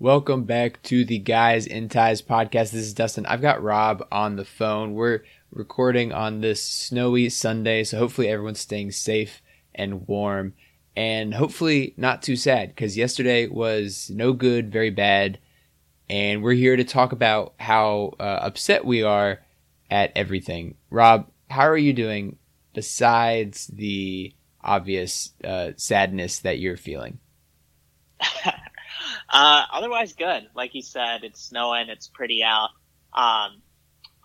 [0.00, 2.70] Welcome back to the Guys in Ties podcast.
[2.70, 3.26] This is Dustin.
[3.26, 4.94] I've got Rob on the phone.
[4.94, 9.42] We're recording on this snowy Sunday, so hopefully everyone's staying safe
[9.74, 10.54] and warm
[10.94, 15.40] and hopefully not too sad because yesterday was no good, very bad.
[16.08, 19.40] And we're here to talk about how uh, upset we are
[19.90, 20.76] at everything.
[20.90, 22.38] Rob, how are you doing
[22.72, 27.18] besides the obvious uh, sadness that you're feeling?
[29.28, 30.48] Uh, otherwise, good.
[30.54, 31.88] Like you said, it's snowing.
[31.88, 32.70] It's pretty out.
[33.12, 33.62] Um,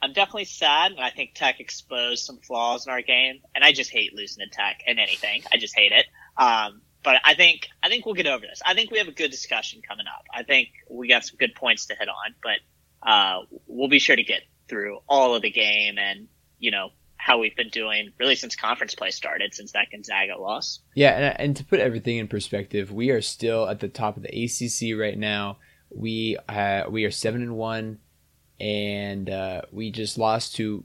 [0.01, 3.39] I'm definitely sad, and I think Tech exposed some flaws in our game.
[3.55, 5.43] And I just hate losing to Tech in anything.
[5.51, 6.05] I just hate it.
[6.37, 8.61] Um, but I think I think we'll get over this.
[8.65, 10.25] I think we have a good discussion coming up.
[10.33, 14.15] I think we got some good points to hit on, but uh, we'll be sure
[14.15, 16.27] to get through all of the game and
[16.59, 16.89] you know
[17.23, 20.79] how we've been doing really since conference play started, since that Gonzaga loss.
[20.93, 24.23] Yeah, and, and to put everything in perspective, we are still at the top of
[24.23, 25.57] the ACC right now.
[25.89, 27.99] We uh, we are seven and one,
[28.59, 30.83] and uh, we just lost to.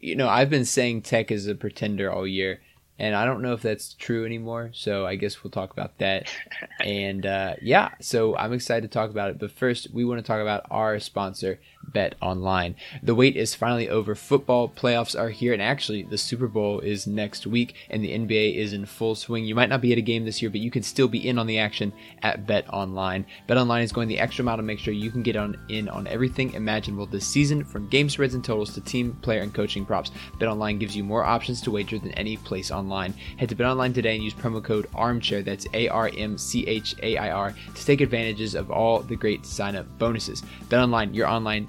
[0.00, 2.60] You know, I've been saying Tech is a pretender all year,
[2.98, 4.70] and I don't know if that's true anymore.
[4.72, 6.32] So I guess we'll talk about that.
[6.80, 9.38] and uh, yeah, so I'm excited to talk about it.
[9.38, 12.74] But first, we want to talk about our sponsor, Bet Online.
[13.02, 14.14] The wait is finally over.
[14.14, 18.56] Football playoffs are here, and actually, the Super Bowl is next week, and the NBA
[18.56, 19.44] is in full swing.
[19.44, 21.38] You might not be at a game this year, but you can still be in
[21.38, 21.92] on the action
[22.22, 23.24] at Bet Online.
[23.46, 25.88] Bet Online is going the extra mile to make sure you can get on in
[25.88, 29.84] on everything imaginable this season, from game spreads and totals to team, player, and coaching
[29.84, 30.10] props.
[30.38, 33.14] Bet Online gives you more options to wager than any place online.
[33.36, 35.42] Head to Bet Online today and use promo code Armchair.
[35.42, 39.16] That's A R M C H A I R to take advantages of all the
[39.16, 40.42] great sign up bonuses.
[40.68, 41.68] Bet Online, your online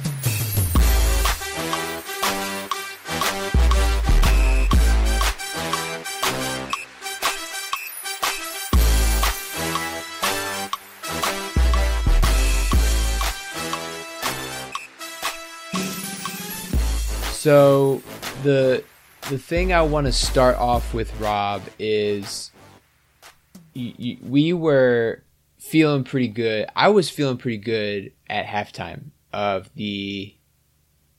[17.41, 18.03] So
[18.43, 18.83] the
[19.31, 22.51] the thing I want to start off with, Rob, is
[23.75, 25.23] y- y- we were
[25.57, 26.67] feeling pretty good.
[26.75, 30.35] I was feeling pretty good at halftime of the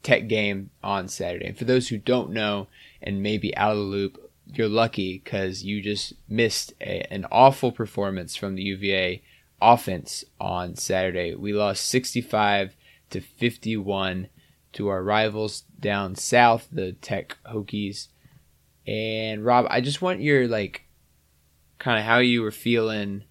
[0.04, 1.46] Tech game on Saturday.
[1.46, 2.68] And for those who don't know
[3.02, 7.72] and maybe out of the loop, you're lucky because you just missed a, an awful
[7.72, 9.24] performance from the UVA
[9.60, 11.34] offense on Saturday.
[11.34, 12.76] We lost 65
[13.10, 14.28] to 51
[14.74, 18.08] to our rivals down south, the Tech Hokies.
[18.86, 20.82] And Rob, I just want your like
[21.78, 23.24] kind of how you were feeling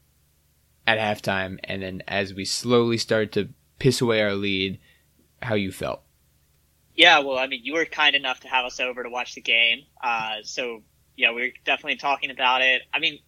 [0.87, 4.79] at halftime and then as we slowly started to piss away our lead,
[5.41, 6.01] how you felt.
[6.93, 9.41] Yeah, well, I mean, you were kind enough to have us over to watch the
[9.41, 9.83] game.
[10.03, 10.83] Uh, so,
[11.15, 12.81] yeah, we were definitely talking about it.
[12.93, 13.19] I mean,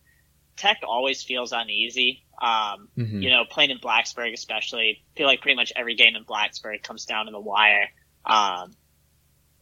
[0.58, 2.26] Tech always feels uneasy.
[2.42, 3.22] Um, mm-hmm.
[3.22, 6.84] You know, playing in Blacksburg, especially, I feel like pretty much every game in Blacksburg
[6.84, 7.88] comes down to the wire.
[8.26, 8.74] Um,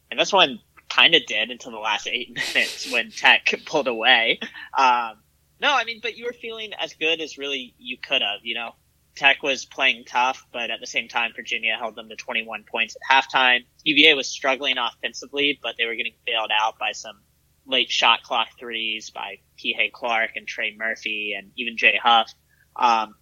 [0.10, 0.60] and this one
[0.90, 4.40] kind of did until the last eight minutes when Tech pulled away.
[4.78, 5.14] Um,
[5.60, 8.40] no, I mean, but you were feeling as good as really you could have.
[8.44, 8.72] You know,
[9.16, 12.96] Tech was playing tough, but at the same time, Virginia held them to 21 points
[12.96, 13.66] at halftime.
[13.84, 17.22] UVA was struggling offensively, but they were getting bailed out by some
[17.66, 22.34] late shot clock threes by Kihei Clark and Trey Murphy and even Jay Huff.
[22.76, 23.16] Um,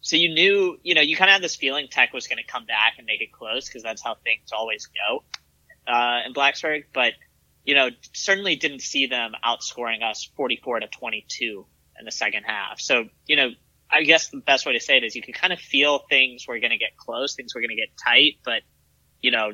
[0.00, 2.46] so you knew, you know, you kind of had this feeling Tech was going to
[2.46, 5.24] come back and make it close because that's how things always go
[5.86, 6.84] uh, in Blacksburg.
[6.92, 7.14] But
[7.68, 11.66] you know, certainly didn't see them outscoring us 44 to 22
[11.98, 12.80] in the second half.
[12.80, 13.50] So, you know,
[13.90, 16.46] I guess the best way to say it is you can kind of feel things
[16.48, 18.62] were going to get close, things were going to get tight, but,
[19.20, 19.52] you know,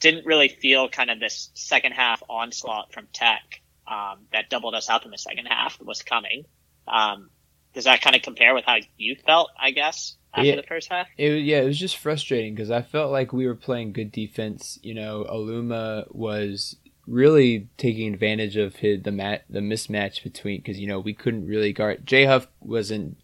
[0.00, 4.90] didn't really feel kind of this second half onslaught from Tech um, that doubled us
[4.90, 6.44] up in the second half was coming.
[6.86, 7.30] Um,
[7.74, 10.88] does that kind of compare with how you felt, I guess, after yeah, the first
[10.90, 11.06] half?
[11.16, 14.78] It, yeah, it was just frustrating because I felt like we were playing good defense.
[14.82, 16.76] You know, Aluma was
[17.06, 21.46] really taking advantage of his, the mat, the mismatch between because you know we couldn't
[21.46, 22.06] really guard.
[22.06, 23.16] Jay Huff wasn't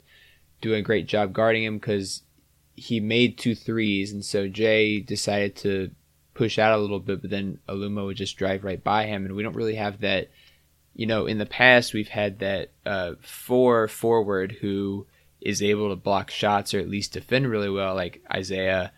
[0.60, 2.22] doing a great job guarding him because
[2.74, 5.90] he made two threes, and so Jay decided to
[6.34, 9.34] push out a little bit, but then Aluma would just drive right by him, and
[9.34, 10.28] we don't really have that.
[10.96, 15.06] You know, in the past we've had that uh, four forward who
[15.40, 18.92] is able to block shots or at least defend really well, like Isaiah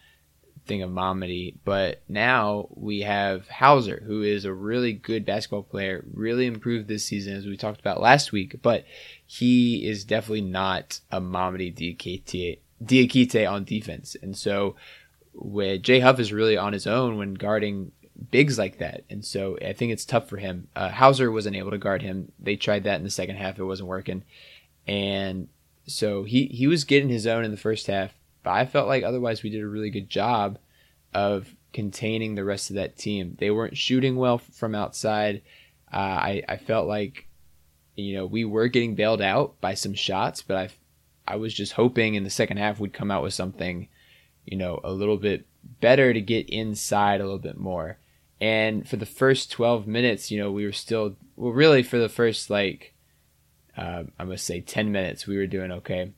[0.68, 1.56] thing of Mamadi.
[1.64, 7.04] But now we have Hauser, who is a really good basketball player, really improved this
[7.04, 8.62] season, as we talked about last week.
[8.62, 8.84] But
[9.26, 14.16] he is definitely not a Mamadi Diakite, Diakite on defense.
[14.22, 14.76] And so
[15.34, 17.92] with Jay Huff is really on his own when guarding
[18.30, 19.04] bigs like that.
[19.10, 20.68] And so I think it's tough for him.
[20.74, 22.32] Uh, Hauser wasn't able to guard him.
[22.38, 23.58] They tried that in the second half.
[23.58, 24.24] It wasn't working.
[24.86, 25.48] And
[25.86, 28.12] so he, he was getting his own in the first half
[28.42, 30.58] but I felt like otherwise we did a really good job
[31.12, 33.36] of containing the rest of that team.
[33.38, 35.42] They weren't shooting well from outside.
[35.92, 37.26] Uh, I I felt like
[37.94, 40.68] you know we were getting bailed out by some shots, but I
[41.34, 43.88] I was just hoping in the second half we'd come out with something
[44.46, 45.46] you know a little bit
[45.80, 47.98] better to get inside a little bit more.
[48.40, 52.08] And for the first 12 minutes, you know, we were still well really for the
[52.08, 52.94] first like
[53.76, 56.12] uh, I must say 10 minutes we were doing okay.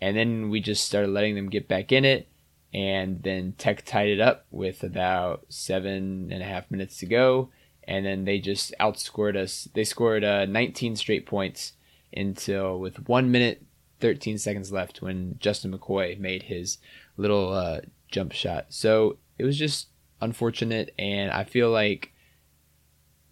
[0.00, 2.28] And then we just started letting them get back in it.
[2.74, 7.50] And then Tech tied it up with about seven and a half minutes to go.
[7.84, 9.68] And then they just outscored us.
[9.72, 11.72] They scored uh, 19 straight points
[12.12, 13.62] until with one minute,
[14.00, 16.78] 13 seconds left when Justin McKoy made his
[17.16, 18.66] little uh, jump shot.
[18.68, 19.88] So it was just
[20.20, 20.94] unfortunate.
[20.98, 22.12] And I feel like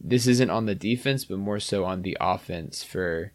[0.01, 3.33] this isn't on the defense, but more so on the offense for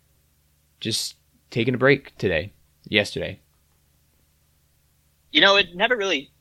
[0.80, 1.16] just
[1.50, 2.54] taking a break today
[2.86, 3.40] yesterday?
[5.32, 6.32] You know, it never really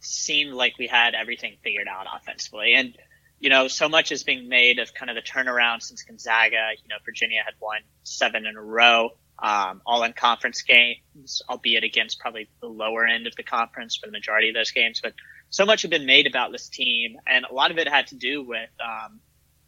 [0.00, 2.74] seemed like we had everything figured out offensively.
[2.74, 2.96] And,
[3.38, 6.70] you know, so much is being made of kind of the turnaround since Gonzaga.
[6.82, 9.10] You know, Virginia had won seven in a row,
[9.42, 14.06] um, all in conference games, albeit against probably the lower end of the conference for
[14.06, 15.00] the majority of those games.
[15.02, 15.14] But
[15.52, 18.16] so much had been made about this team, and a lot of it had to
[18.16, 19.20] do with, um,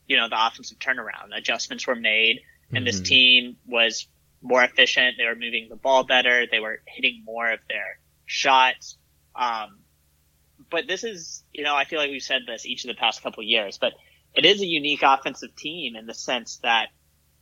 [0.09, 1.37] you know, the offensive turnaround.
[1.37, 2.41] Adjustments were made,
[2.71, 2.85] and mm-hmm.
[2.87, 4.09] this team was
[4.41, 5.17] more efficient.
[5.19, 6.47] They were moving the ball better.
[6.51, 8.97] They were hitting more of their shots.
[9.37, 9.81] Um,
[10.71, 13.23] but this is, you know, I feel like we've said this each of the past
[13.23, 13.93] couple years, but
[14.35, 16.89] it is a unique offensive team in the sense that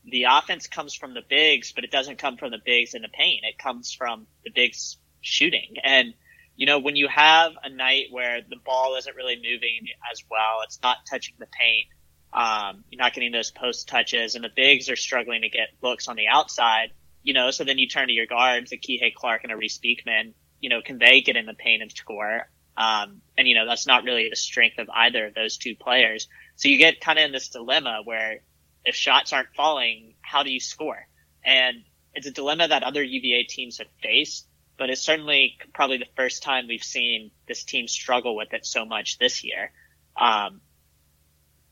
[0.05, 3.09] the offense comes from the bigs, but it doesn't come from the bigs in the
[3.09, 3.45] paint.
[3.45, 5.77] It comes from the bigs shooting.
[5.85, 6.15] And,
[6.63, 10.61] you know, when you have a night where the ball isn't really moving as well,
[10.63, 11.89] it's not touching the paint,
[12.33, 16.07] um, you're not getting those post touches, and the bigs are struggling to get looks
[16.07, 16.93] on the outside.
[17.25, 19.79] You know, so then you turn to your guards, a Kihei Clark and a Reece
[19.79, 20.35] Beekman.
[20.61, 22.49] You know, can they get in the paint and score?
[22.77, 26.29] Um, and you know, that's not really the strength of either of those two players.
[26.55, 28.39] So you get kind of in this dilemma where
[28.85, 31.09] if shots aren't falling, how do you score?
[31.45, 31.79] And
[32.15, 34.47] it's a dilemma that other UVA teams have faced,
[34.79, 38.85] but it's certainly probably the first time we've seen this team struggle with it so
[38.85, 39.73] much this year.
[40.17, 40.61] Um,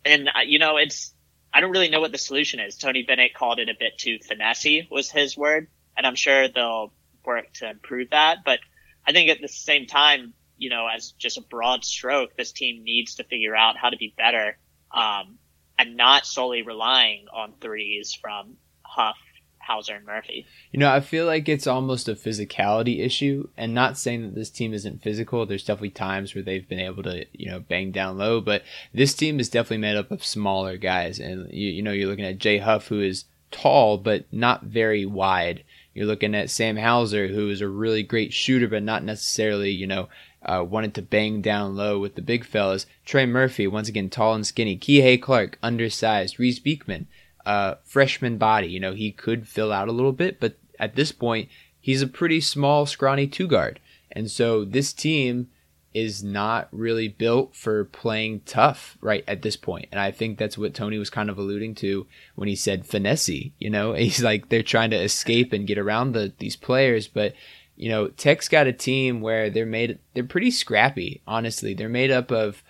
[0.04, 1.12] and uh, you know, it's
[1.52, 2.76] I don't really know what the solution is.
[2.76, 6.92] Tony Bennett called it a bit too finessey was his word, and I'm sure they'll
[7.24, 8.38] work to improve that.
[8.44, 8.60] But
[9.06, 12.84] I think at the same time, you know, as just a broad stroke, this team
[12.84, 14.58] needs to figure out how to be better,
[14.94, 15.38] um,
[15.78, 19.16] and not solely relying on threes from Huff
[19.60, 20.46] Hauser and Murphy.
[20.72, 24.50] You know, I feel like it's almost a physicality issue, and not saying that this
[24.50, 25.46] team isn't physical.
[25.46, 28.62] There's definitely times where they've been able to, you know, bang down low, but
[28.92, 31.18] this team is definitely made up of smaller guys.
[31.18, 35.04] And you, you know, you're looking at Jay Huff, who is tall but not very
[35.06, 35.64] wide.
[35.92, 39.86] You're looking at Sam Hauser, who is a really great shooter, but not necessarily, you
[39.86, 40.08] know,
[40.42, 42.86] uh, wanted to bang down low with the big fellas.
[43.04, 44.78] Trey Murphy, once again, tall and skinny.
[44.78, 46.38] Kihei Clark, undersized.
[46.38, 47.08] Reece Beekman,
[47.46, 48.68] uh, freshman body.
[48.68, 51.48] You know, he could fill out a little bit, but at this point,
[51.80, 53.80] he's a pretty small, scrawny two guard.
[54.12, 55.48] And so this team
[55.92, 59.88] is not really built for playing tough right at this point.
[59.90, 62.06] And I think that's what Tony was kind of alluding to
[62.36, 63.28] when he said finesse.
[63.28, 67.34] You know, he's like they're trying to escape and get around the these players, but
[67.76, 71.72] you know, Tech's got a team where they're made they're pretty scrappy, honestly.
[71.72, 72.62] They're made up of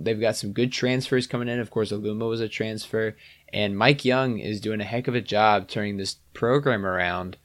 [0.00, 1.60] They've got some good transfers coming in.
[1.60, 3.16] Of course, Aluma was a transfer,
[3.52, 7.36] and Mike Young is doing a heck of a job turning this program around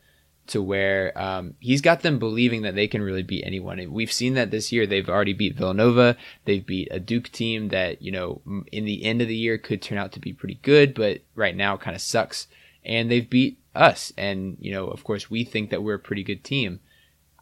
[0.47, 3.79] to where um, he's got them believing that they can really beat anyone.
[3.79, 4.87] And we've seen that this year.
[4.87, 6.15] They've already beat Villanova.
[6.45, 8.41] They've beat a Duke team that, you know,
[8.71, 11.55] in the end of the year could turn out to be pretty good, but right
[11.55, 12.47] now kind of sucks.
[12.85, 14.13] And they've beat us.
[14.17, 16.79] And, you know, of course, we think that we're a pretty good team.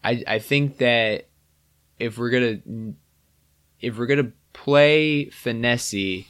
[0.03, 1.27] I, I think that
[1.99, 2.95] if we're going to,
[3.81, 6.23] if we're going to play finesse,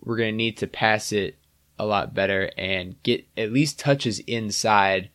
[0.00, 1.36] we're going to need to pass it
[1.78, 5.10] a lot better and get at least touches inside,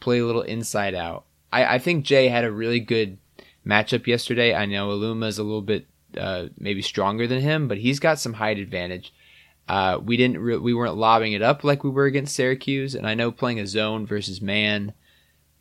[0.00, 1.26] play a little inside out.
[1.52, 3.18] I, I think Jay had a really good
[3.66, 4.54] matchup yesterday.
[4.54, 8.18] I know Aluma is a little bit uh, maybe stronger than him, but he's got
[8.18, 9.12] some height advantage.
[9.68, 13.06] Uh, we didn't re- we weren't lobbing it up like we were against Syracuse, and
[13.06, 14.94] I know playing a zone versus man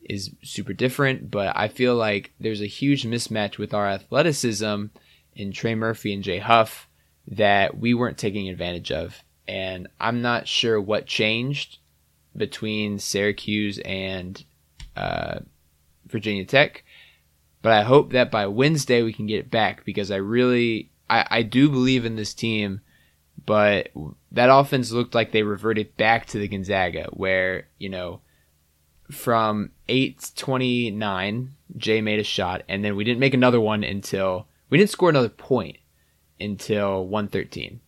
[0.07, 4.85] is super different, but I feel like there's a huge mismatch with our athleticism
[5.35, 6.87] in Trey Murphy and Jay Huff
[7.27, 9.23] that we weren't taking advantage of.
[9.47, 11.79] And I'm not sure what changed
[12.35, 14.43] between Syracuse and
[14.95, 15.39] uh,
[16.07, 16.83] Virginia Tech,
[17.61, 21.25] but I hope that by Wednesday we can get it back because I really I,
[21.29, 22.81] I do believe in this team,
[23.45, 23.89] but
[24.31, 28.21] that offense looked like they reverted back to the Gonzaga where you know
[29.11, 34.77] from 829 Jay made a shot and then we didn't make another one until we
[34.77, 35.77] didn't score another point
[36.39, 37.79] until 113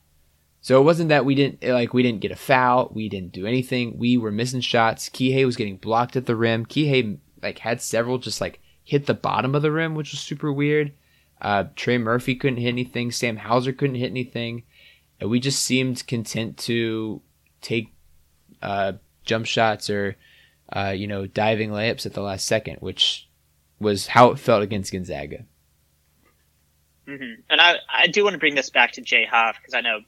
[0.67, 3.47] so it wasn't that we didn't like we didn't get a foul, we didn't do
[3.47, 3.97] anything.
[3.97, 5.07] We were missing shots.
[5.07, 6.65] Kihei was getting blocked at the rim.
[6.65, 10.51] Kihei like had several just like hit the bottom of the rim, which was super
[10.51, 10.91] weird.
[11.41, 13.11] Uh, Trey Murphy couldn't hit anything.
[13.11, 14.63] Sam Hauser couldn't hit anything.
[15.21, 17.21] And we just seemed content to
[17.61, 17.93] take
[18.61, 18.93] uh,
[19.23, 20.17] jump shots or
[20.73, 23.29] uh, you know diving layups at the last second, which
[23.79, 25.45] was how it felt against Gonzaga.
[27.07, 27.41] Mm-hmm.
[27.49, 30.01] And I I do want to bring this back to Jay Huff because I know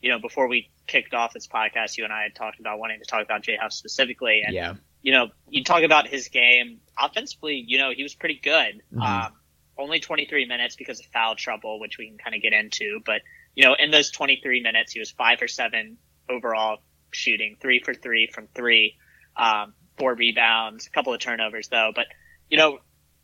[0.00, 3.00] you know, before we kicked off this podcast, you and I had talked about wanting
[3.00, 4.42] to talk about Jay Huff specifically.
[4.44, 4.74] And, yeah.
[5.02, 8.82] you know, you talk about his game offensively, you know, he was pretty good.
[8.94, 9.02] Mm-hmm.
[9.02, 9.32] Um,
[9.76, 13.00] only 23 minutes because of foul trouble, which we can kind of get into.
[13.04, 13.22] But,
[13.54, 16.78] you know, in those 23 minutes, he was five for seven overall
[17.10, 18.96] shooting, three for three from three,
[19.36, 21.92] um, four rebounds, a couple of turnovers though.
[21.94, 22.06] But,
[22.48, 22.78] you know,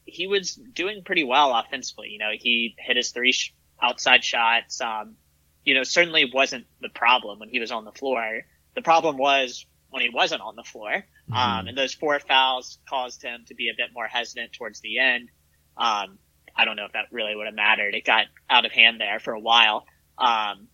[0.05, 2.09] he was doing pretty well offensively.
[2.11, 4.81] You know, he hit his three sh- outside shots.
[4.81, 5.17] Um,
[5.65, 8.43] you know, certainly wasn't the problem when he was on the floor.
[8.75, 10.91] The problem was when he wasn't on the floor.
[10.91, 11.33] Mm-hmm.
[11.33, 14.99] Um, and those four fouls caused him to be a bit more hesitant towards the
[14.99, 15.31] end.
[15.77, 16.19] Um,
[16.57, 17.95] I don't know if that really would have mattered.
[17.95, 19.87] It got out of hand there for a while.
[20.19, 20.69] Um,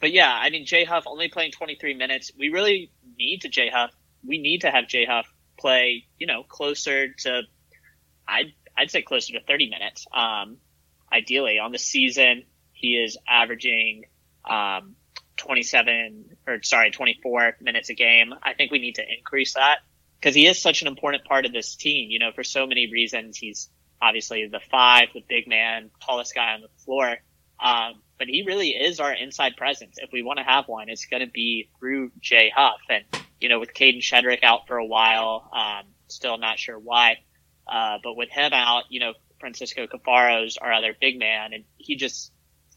[0.00, 2.32] but yeah, I mean, Jay Huff only playing 23 minutes.
[2.36, 3.92] We really need to Jay Huff.
[4.26, 7.42] We need to have Jay Huff play, you know, closer to,
[8.30, 10.06] I'd, I'd say closer to 30 minutes.
[10.12, 10.58] Um,
[11.12, 14.04] ideally on the season, he is averaging
[14.48, 14.96] um,
[15.36, 18.32] 27 or sorry, 24 minutes a game.
[18.42, 19.78] I think we need to increase that
[20.18, 22.10] because he is such an important part of this team.
[22.10, 23.68] You know, for so many reasons, he's
[24.00, 27.16] obviously the five, the big man, tallest guy on the floor.
[27.62, 29.96] Um, but he really is our inside presence.
[29.98, 32.80] If we want to have one, it's going to be through Jay Huff.
[32.88, 33.04] And,
[33.40, 37.18] you know, with Kadin Shedrick out for a while, um, still not sure why.
[37.66, 41.96] Uh, but with him out, you know, Francisco Caffaro's our other big man, and he
[41.96, 42.32] just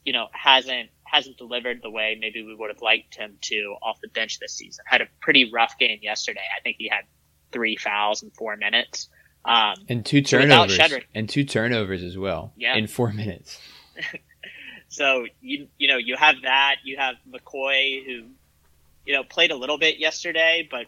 [0.05, 4.01] you know, hasn't hasn't delivered the way maybe we would have liked him to off
[4.01, 4.83] the bench this season.
[4.87, 6.41] Had a pretty rough game yesterday.
[6.57, 7.05] I think he had
[7.51, 9.09] three fouls in four minutes.
[9.45, 10.75] Um, and two turnovers.
[10.75, 12.53] So and two turnovers as well.
[12.57, 12.75] Yeah.
[12.75, 13.59] In four minutes.
[14.89, 16.77] so you you know you have that.
[16.83, 18.23] You have McKoy who
[19.05, 20.87] you know played a little bit yesterday, but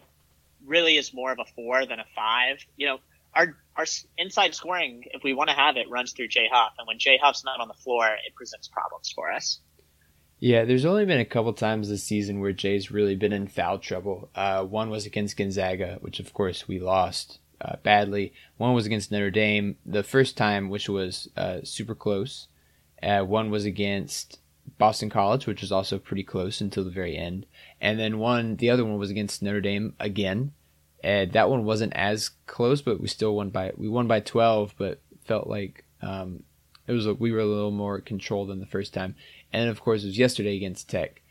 [0.66, 2.58] really is more of a four than a five.
[2.76, 2.98] You know
[3.36, 3.84] our our
[4.16, 7.18] inside scoring, if we want to have it, runs through Jay Huff, and when Jay
[7.22, 9.60] Huff's not on the floor, it presents problems for us.
[10.38, 13.78] Yeah, there's only been a couple times this season where Jay's really been in foul
[13.78, 14.30] trouble.
[14.34, 18.34] Uh, one was against Gonzaga, which of course we lost uh, badly.
[18.56, 22.48] One was against Notre Dame, the first time, which was uh, super close.
[23.02, 24.38] Uh, one was against
[24.78, 27.46] Boston College, which was also pretty close until the very end.
[27.80, 30.52] And then one, the other one was against Notre Dame again,
[31.02, 34.74] and that one wasn't as close, but we still won by we won by 12,
[34.78, 36.42] but felt like um,
[36.86, 39.14] it was we were a little more controlled than the first time.
[39.52, 41.22] And of course, it was yesterday against Tech.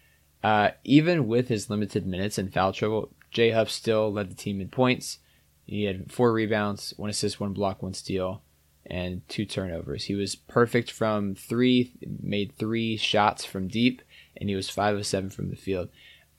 [0.44, 4.62] Uh, even with his limited minutes and foul trouble, Jay Huff still led the team
[4.62, 5.20] in points.
[5.66, 8.44] He had four rebounds, one assist, one block, one steal,
[8.86, 10.06] and two turnovers.
[10.06, 14.04] He was perfect from three, made three shots from deep,
[14.38, 15.90] and he was five of seven from the field.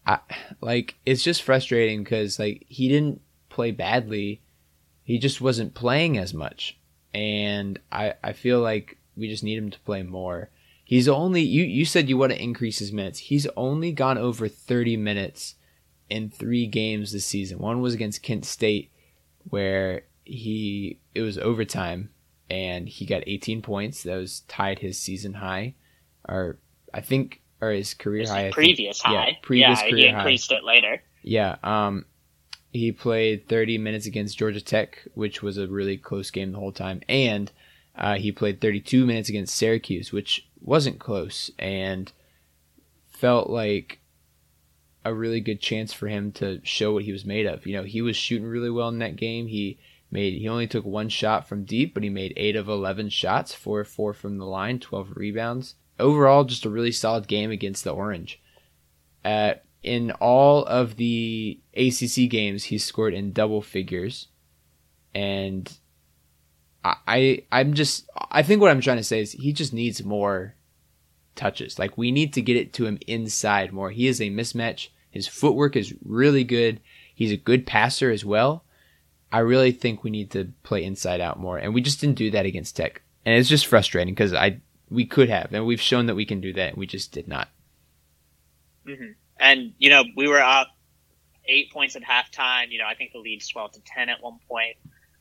[0.06, 0.18] I,
[0.60, 4.40] like it's just frustrating because like he didn't play badly.
[5.02, 6.78] He just wasn't playing as much.
[7.12, 10.50] And I, I feel like we just need him to play more.
[10.84, 11.64] He's only you.
[11.64, 13.18] You said you want to increase his minutes.
[13.18, 15.56] He's only gone over 30 minutes
[16.08, 17.58] in three games this season.
[17.58, 18.90] One was against Kent State,
[19.48, 22.10] where he it was overtime
[22.48, 24.02] and he got 18 points.
[24.02, 25.74] That was tied his season high,
[26.28, 26.58] or
[26.94, 28.50] I think, or his career his high.
[28.52, 29.28] Previous high.
[29.28, 30.58] Yeah, previous yeah, career he increased high.
[30.58, 31.02] it later.
[31.22, 31.56] Yeah.
[31.62, 32.04] Um,
[32.72, 36.72] he played 30 minutes against Georgia Tech, which was a really close game the whole
[36.72, 37.50] time, and
[37.96, 42.12] uh, he played 32 minutes against Syracuse, which wasn't close and
[43.08, 44.00] felt like
[45.04, 47.66] a really good chance for him to show what he was made of.
[47.66, 49.46] You know, he was shooting really well in that game.
[49.46, 49.78] He
[50.10, 53.54] made he only took one shot from deep, but he made 8 of 11 shots,
[53.54, 55.76] 4 of 4 from the line, 12 rebounds.
[55.98, 58.40] Overall, just a really solid game against the Orange.
[59.24, 64.28] Uh, in all of the ACC games, he scored in double figures,
[65.14, 65.72] and
[66.84, 70.54] I I'm just I think what I'm trying to say is he just needs more
[71.34, 71.78] touches.
[71.78, 73.90] Like we need to get it to him inside more.
[73.90, 74.88] He is a mismatch.
[75.10, 76.80] His footwork is really good.
[77.14, 78.64] He's a good passer as well.
[79.32, 82.30] I really think we need to play inside out more, and we just didn't do
[82.30, 84.60] that against Tech, and it's just frustrating because I
[84.90, 87.48] we could have, and we've shown that we can do that, we just did not.
[88.86, 89.12] Mm-hmm.
[89.38, 90.68] And you know we were up
[91.46, 92.70] eight points at halftime.
[92.70, 94.76] You know I think the lead swelled to ten at one point.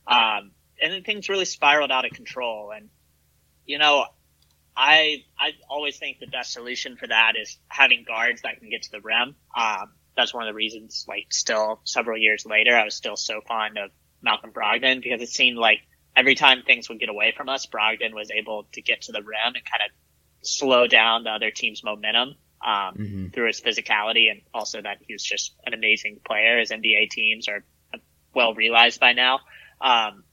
[0.07, 2.71] Um, and then things really spiraled out of control.
[2.75, 2.89] And
[3.65, 4.05] you know,
[4.75, 8.83] I I always think the best solution for that is having guards that can get
[8.83, 9.35] to the rim.
[9.57, 13.41] Um, that's one of the reasons, like, still several years later, I was still so
[13.45, 13.91] fond of
[14.21, 15.79] Malcolm Brogdon because it seemed like
[16.15, 19.21] every time things would get away from us, Brogdon was able to get to the
[19.21, 19.91] rim and kind of
[20.47, 23.27] slow down the other team's momentum um, mm-hmm.
[23.29, 26.59] through his physicality and also that he was just an amazing player.
[26.59, 27.63] His NBA teams are
[28.33, 29.39] well realized by now.
[29.81, 30.23] Um,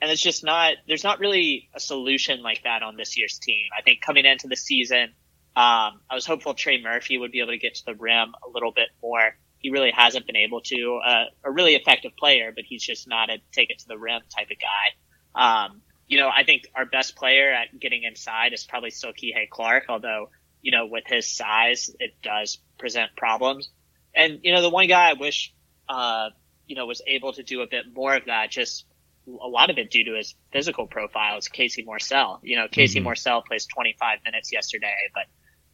[0.00, 3.66] and it's just not there's not really a solution like that on this year's team.
[3.76, 5.14] I think coming into the season,
[5.56, 8.50] um, I was hopeful Trey Murphy would be able to get to the rim a
[8.52, 9.36] little bit more.
[9.58, 11.00] He really hasn't been able to.
[11.04, 14.20] Uh, a really effective player, but he's just not a take it to the rim
[14.36, 14.92] type of guy.
[15.36, 19.48] Um, you know, I think our best player at getting inside is probably still Kihei
[19.50, 20.30] Clark, although,
[20.62, 23.68] you know, with his size, it does present problems.
[24.14, 25.52] And, you know, the one guy I wish,
[25.88, 26.30] uh,
[26.66, 28.86] you know, was able to do a bit more of that, just
[29.28, 32.38] a lot of it due to his physical profile is Casey Morsell.
[32.42, 33.08] You know, Casey mm-hmm.
[33.08, 35.24] Morsell plays 25 minutes yesterday, but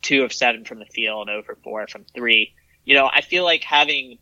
[0.00, 2.54] two of seven from the field, over four from three.
[2.84, 4.18] You know, I feel like having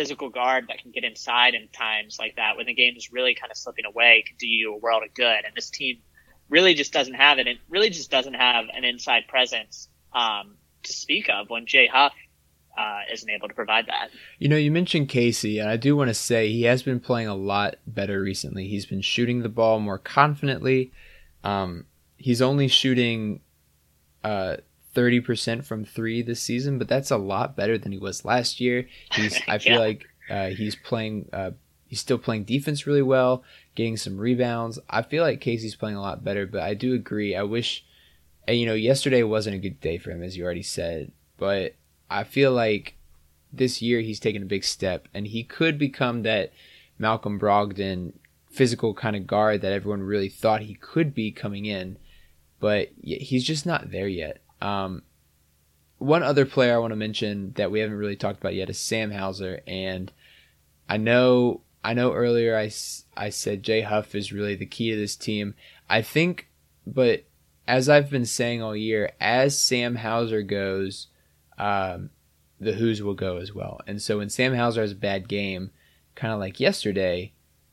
[0.00, 3.34] physical guard that can get inside in times like that when the game is really
[3.34, 5.44] kind of slipping away can do you a world of good.
[5.44, 5.98] And this team
[6.48, 7.46] really just doesn't have it.
[7.46, 12.14] It really just doesn't have an inside presence um, to speak of when Jay Huff
[12.78, 14.08] uh, isn't able to provide that.
[14.38, 17.28] You know, you mentioned Casey, and I do want to say he has been playing
[17.28, 18.68] a lot better recently.
[18.68, 20.92] He's been shooting the ball more confidently.
[21.44, 21.84] Um,
[22.16, 23.42] he's only shooting
[24.24, 24.56] uh,
[24.94, 28.88] 30% from three this season, but that's a lot better than he was last year.
[29.12, 29.78] He's, I feel yeah.
[29.78, 31.52] like uh, he's playing, uh,
[31.86, 33.42] he's still playing defense really well,
[33.74, 34.78] getting some rebounds.
[34.88, 37.36] I feel like Casey's playing a lot better, but I do agree.
[37.36, 37.84] I wish,
[38.48, 41.74] you know, yesterday wasn't a good day for him, as you already said, but
[42.10, 42.96] I feel like
[43.52, 46.52] this year he's taken a big step and he could become that
[46.98, 48.12] Malcolm Brogdon
[48.50, 51.96] physical kind of guard that everyone really thought he could be coming in,
[52.58, 54.40] but he's just not there yet.
[54.60, 55.02] Um,
[55.98, 58.78] one other player I want to mention that we haven't really talked about yet is
[58.78, 60.12] Sam Hauser, and
[60.88, 62.70] I know I know earlier I,
[63.16, 65.54] I said Jay Huff is really the key to this team.
[65.88, 66.48] I think,
[66.86, 67.24] but
[67.66, 71.06] as I've been saying all year, as Sam Hauser goes,
[71.56, 72.10] um,
[72.58, 73.80] the Hoos will go as well.
[73.86, 75.70] And so when Sam Hauser has a bad game,
[76.14, 77.32] kind of like yesterday,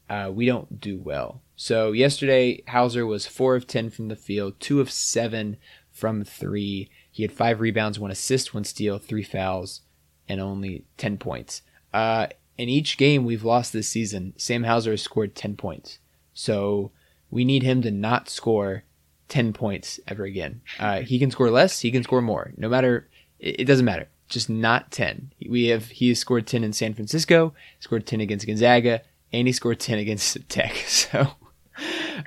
[0.10, 1.42] uh, we don't do well.
[1.56, 5.58] So yesterday, Hauser was four of ten from the field, two of seven
[5.98, 6.90] from three.
[7.12, 9.82] He had five rebounds, one assist, one steal, three fouls,
[10.30, 11.64] and only ten points.
[11.94, 16.00] Uh, in each game we've lost this season, Sam Hauser has scored ten points.
[16.34, 16.92] So
[17.32, 18.84] we need him to not score
[19.28, 20.62] ten points ever again.
[20.80, 22.54] Uh, he can score less, he can score more.
[22.58, 24.08] No matter it, it doesn't matter.
[24.30, 25.32] Just not 10.
[25.48, 29.54] We have he has scored 10 in San Francisco, scored 10 against Gonzaga, and he
[29.54, 30.76] scored 10 against Tech.
[30.88, 31.28] So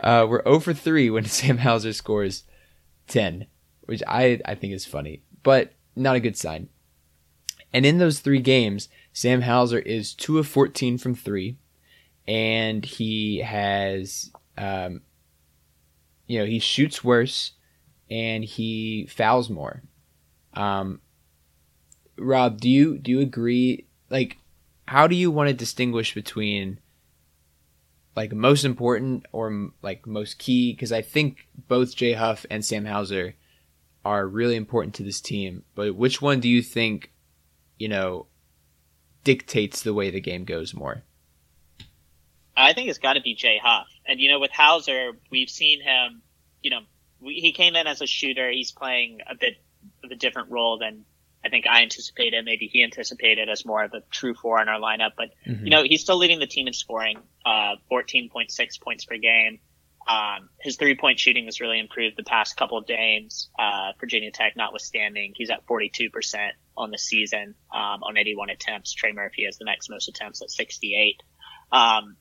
[0.01, 2.45] uh, we're 0 for 3 when Sam Hauser scores
[3.09, 3.47] 10,
[3.91, 6.69] which I I think is funny, but not a good sign.
[7.73, 11.57] And in those three games, Sam Hauser is 2 of 14 from 3,
[12.29, 15.01] and he has, um,
[16.29, 17.55] you know, he shoots worse
[18.09, 19.83] and he fouls more.
[20.55, 21.01] Um,
[22.17, 23.89] Rob, do you do you agree?
[24.09, 24.37] Like,
[24.87, 26.79] how do you want to distinguish between
[28.15, 30.73] like most important or like most key?
[30.73, 33.35] Because I think both Jay Huff and Sam Hauser
[34.05, 37.13] are really important to this team, but which one do you think,
[37.79, 38.27] you know,
[39.25, 41.05] dictates the way the game goes more?
[42.57, 43.87] I think it's got to be Jay Huff.
[44.07, 46.23] And, you know, with Hauser, we've seen him,
[46.63, 46.81] you know,
[47.21, 48.51] we, he came in as a shooter.
[48.51, 49.55] He's playing a bit
[50.05, 51.05] of a different role than
[51.45, 52.45] I think I anticipated.
[52.45, 55.13] Maybe he anticipated as more of a true four in our lineup.
[55.17, 55.65] But, mm-hmm.
[55.65, 59.61] you know, he's still leading the team in scoring, uh, 14.6 points per game.
[60.11, 63.49] Um, his three point shooting has really improved the past couple of games.
[63.59, 66.11] Uh, Virginia Tech notwithstanding, he's at 42%
[66.77, 68.93] on the season, um, on 81 attempts.
[68.93, 71.23] Trey Murphy has the next most attempts at 68.
[71.71, 72.17] Um,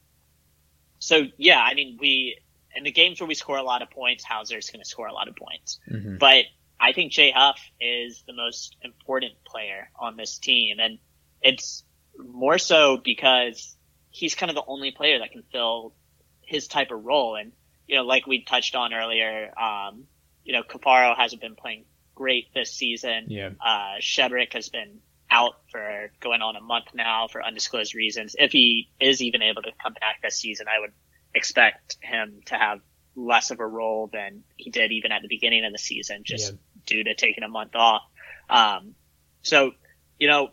[0.99, 2.37] so yeah, I mean, we,
[2.75, 5.13] in the games where we score a lot of points, Hauser's going to score a
[5.13, 5.79] lot of points.
[5.89, 6.17] Mm-hmm.
[6.17, 6.45] But
[6.79, 10.77] I think Jay Huff is the most important player on this team.
[10.79, 10.99] And
[11.41, 11.83] it's
[12.17, 13.75] more so because
[14.11, 15.95] he's kind of the only player that can fill
[16.41, 17.35] his type of role.
[17.35, 17.51] And,
[17.89, 20.03] you know, like we touched on earlier, um,
[20.43, 23.25] you know, Caffaro hasn't been playing great this season.
[23.27, 23.49] Yeah.
[23.59, 24.99] Uh, Shedrick has been
[25.31, 28.35] out for going on a month now for undisclosed reasons.
[28.37, 30.91] If he is even able to come back this season, I would
[31.33, 32.79] expect him to have
[33.15, 36.51] less of a role than he did even at the beginning of the season, just
[36.51, 36.57] yeah.
[36.85, 38.03] due to taking a month off.
[38.51, 38.93] Um,
[39.41, 39.71] so,
[40.19, 40.51] you know,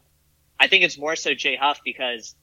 [0.59, 2.35] I think it's more so Jay Huff because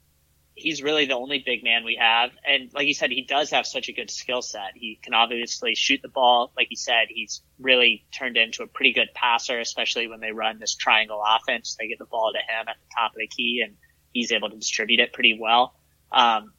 [0.55, 2.31] he's really the only big man we have.
[2.47, 4.71] And like you said, he does have such a good skill set.
[4.75, 6.51] He can obviously shoot the ball.
[6.55, 10.59] Like you said, he's really turned into a pretty good passer, especially when they run
[10.59, 11.75] this triangle offense.
[11.79, 13.75] They get the ball to him at the top of the key and
[14.11, 15.75] he's able to distribute it pretty well.
[16.11, 16.53] Um,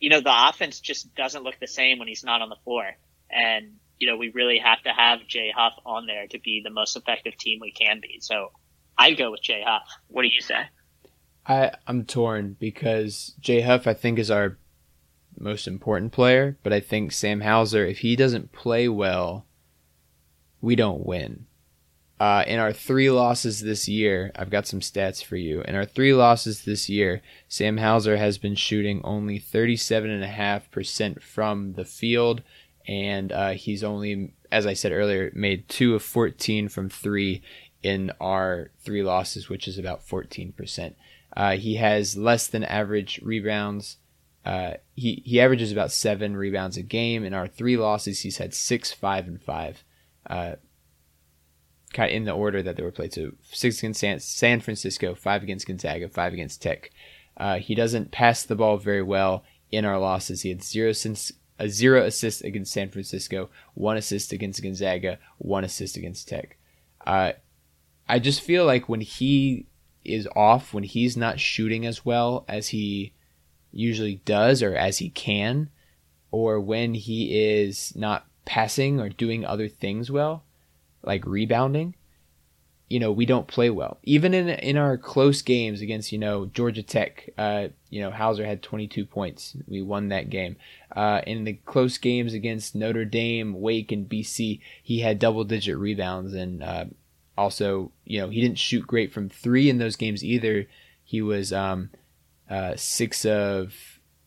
[0.00, 2.90] you know, the offense just doesn't look the same when he's not on the floor.
[3.30, 6.70] And, you know, we really have to have Jay Huff on there to be the
[6.70, 8.18] most effective team we can be.
[8.20, 8.52] So
[8.96, 9.82] I'd go with Jay Huff.
[10.08, 10.62] What do you say?
[11.46, 14.58] I I'm torn because Jay Huff I think is our
[15.38, 19.46] most important player, but I think Sam Hauser if he doesn't play well,
[20.60, 21.46] we don't win.
[22.20, 25.62] Uh, in our three losses this year, I've got some stats for you.
[25.62, 31.84] In our three losses this year, Sam Hauser has been shooting only 37.5% from the
[31.84, 32.42] field,
[32.86, 37.42] and uh, he's only, as I said earlier, made two of 14 from three
[37.82, 40.94] in our three losses, which is about 14%.
[41.36, 43.96] Uh, he has less than average rebounds.
[44.44, 47.24] Uh, he he averages about seven rebounds a game.
[47.24, 49.82] In our three losses, he's had six, five, and five.
[50.28, 50.54] Uh,
[51.92, 53.14] kind of in the order that they were played.
[53.14, 56.90] So six against San, San Francisco, five against Gonzaga, five against Tech.
[57.36, 60.42] Uh, he doesn't pass the ball very well in our losses.
[60.42, 65.64] He had zero since a zero assist against San Francisco, one assist against Gonzaga, one
[65.64, 66.58] assist against Tech.
[67.06, 67.32] Uh,
[68.08, 69.66] I just feel like when he
[70.04, 73.12] is off when he's not shooting as well as he
[73.72, 75.68] usually does or as he can,
[76.30, 80.44] or when he is not passing or doing other things well,
[81.02, 81.94] like rebounding,
[82.88, 83.98] you know, we don't play well.
[84.02, 88.44] Even in in our close games against, you know, Georgia Tech, uh, you know, Hauser
[88.44, 89.56] had 22 points.
[89.66, 90.56] We won that game.
[90.94, 95.76] Uh, in the close games against Notre Dame, Wake, and BC, he had double digit
[95.76, 96.84] rebounds and uh,
[97.36, 100.66] also, you know, he didn't shoot great from three in those games either.
[101.02, 101.90] He was um,
[102.48, 103.74] uh, six of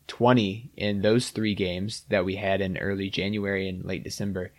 [0.08, 4.52] 20 in those three games that we had in early January and late December.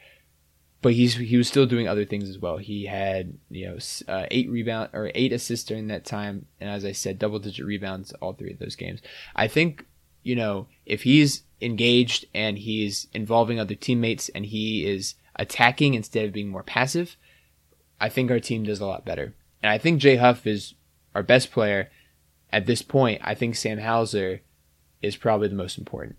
[0.81, 2.55] But he's he was still doing other things as well.
[2.55, 6.85] He had you know uh, eight rebound or eight assists during that time, and as
[6.85, 9.01] I said, double digit rebounds all three of those games.
[9.35, 9.85] I think
[10.23, 16.25] you know if he's engaged and he's involving other teammates and he is attacking instead
[16.25, 17.17] of being more passive,
[17.99, 19.33] I think our team does a lot better.
[19.61, 20.73] And I think Jay Huff is
[21.13, 21.89] our best player.
[22.51, 24.41] At this point, I think Sam Hauser
[25.01, 26.15] is probably the most important.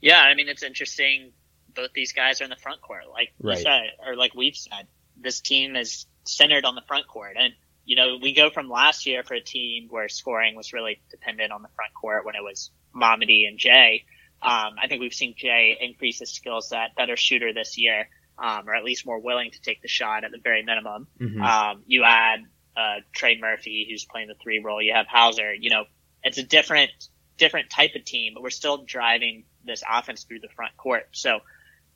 [0.00, 1.32] Yeah, I mean, it's interesting.
[1.74, 3.58] Both these guys are in the front court, like right.
[3.58, 4.86] said, or like we've said.
[5.16, 7.52] This team is centered on the front court, and
[7.84, 11.52] you know, we go from last year for a team where scoring was really dependent
[11.52, 14.04] on the front court when it was Mamadi and Jay.
[14.42, 18.08] Um, I think we've seen Jay increase his skill set, better shooter this year
[18.38, 21.06] um, or at least more willing to take the shot at the very minimum.
[21.20, 21.42] Mm-hmm.
[21.42, 22.40] Um, you add
[22.76, 24.82] uh, Trey Murphy, who's playing the three role.
[24.82, 25.54] You have Hauser.
[25.54, 25.84] You know,
[26.22, 26.90] it's a different
[27.36, 31.08] different type of team, but we're still driving this offense through the front court.
[31.12, 31.40] So,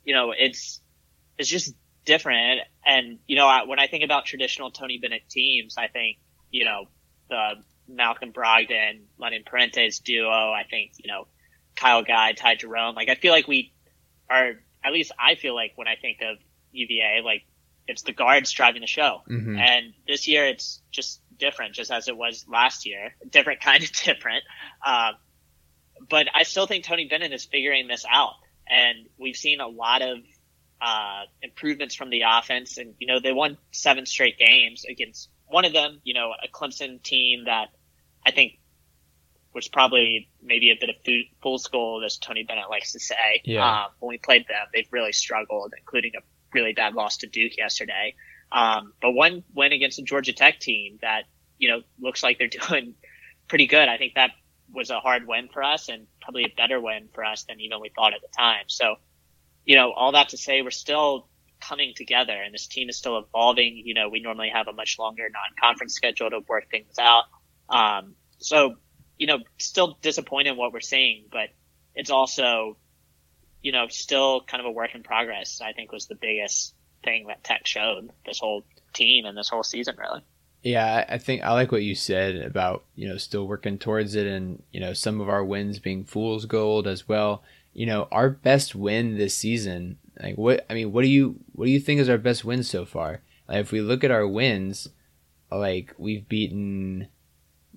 [0.03, 0.81] you know, it's
[1.37, 1.73] it's just
[2.05, 2.61] different.
[2.85, 6.17] And you know, when I think about traditional Tony Bennett teams, I think
[6.51, 6.85] you know
[7.29, 10.29] the Malcolm Brogdon, London Perrantes duo.
[10.29, 11.27] I think you know
[11.75, 12.95] Kyle Guy, Ty Jerome.
[12.95, 13.73] Like I feel like we
[14.29, 16.37] are at least I feel like when I think of
[16.71, 17.43] UVA, like
[17.87, 19.21] it's the guards driving the show.
[19.29, 19.57] Mm-hmm.
[19.57, 23.15] And this year it's just different, just as it was last year.
[23.29, 24.43] Different kind of different.
[24.85, 25.13] Uh,
[26.09, 28.35] but I still think Tony Bennett is figuring this out.
[28.67, 30.19] And we've seen a lot of
[30.81, 35.65] uh, improvements from the offense, and you know they won seven straight games against one
[35.65, 35.99] of them.
[36.03, 37.69] You know, a Clemson team that
[38.25, 38.59] I think
[39.53, 40.95] was probably maybe a bit of
[41.41, 43.41] fool's gold, as Tony Bennett likes to say.
[43.43, 43.85] Yeah.
[43.85, 46.21] Um, when we played them, they've really struggled, including a
[46.53, 48.15] really bad loss to Duke yesterday.
[48.51, 51.23] Um, but one win against the Georgia Tech team that
[51.57, 52.95] you know looks like they're doing
[53.47, 53.89] pretty good.
[53.89, 54.31] I think that
[54.73, 57.81] was a hard win for us and probably a better win for us than even
[57.81, 58.65] we thought at the time.
[58.67, 58.95] So,
[59.65, 61.27] you know, all that to say, we're still
[61.59, 63.81] coming together and this team is still evolving.
[63.83, 67.23] You know, we normally have a much longer non-conference schedule to work things out.
[67.67, 68.75] Um, so,
[69.19, 71.49] you know, still disappointed in what we're seeing, but
[71.93, 72.77] it's also,
[73.61, 75.61] you know, still kind of a work in progress.
[75.61, 79.63] I think was the biggest thing that Tech showed this whole team and this whole
[79.63, 80.21] season, really.
[80.63, 84.25] Yeah, I think I like what you said about, you know, still working towards it
[84.25, 87.43] and, you know, some of our wins being fool's gold as well.
[87.73, 91.65] You know, our best win this season, like what I mean, what do you what
[91.65, 93.21] do you think is our best win so far?
[93.47, 94.89] Like if we look at our wins,
[95.51, 97.07] like we've beaten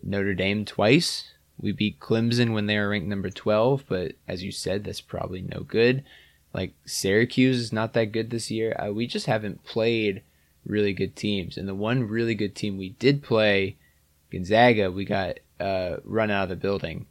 [0.03, 1.32] Notre Dame twice.
[1.59, 5.43] We beat Clemson when they were ranked number 12, but as you said, that's probably
[5.43, 6.05] no good.
[6.53, 8.77] Like Syracuse is not that good this year.
[8.79, 10.23] Uh, we just haven't played
[10.65, 11.57] really good teams.
[11.57, 13.77] And the one really good team we did play,
[14.31, 17.07] Gonzaga, we got uh, run out of the building.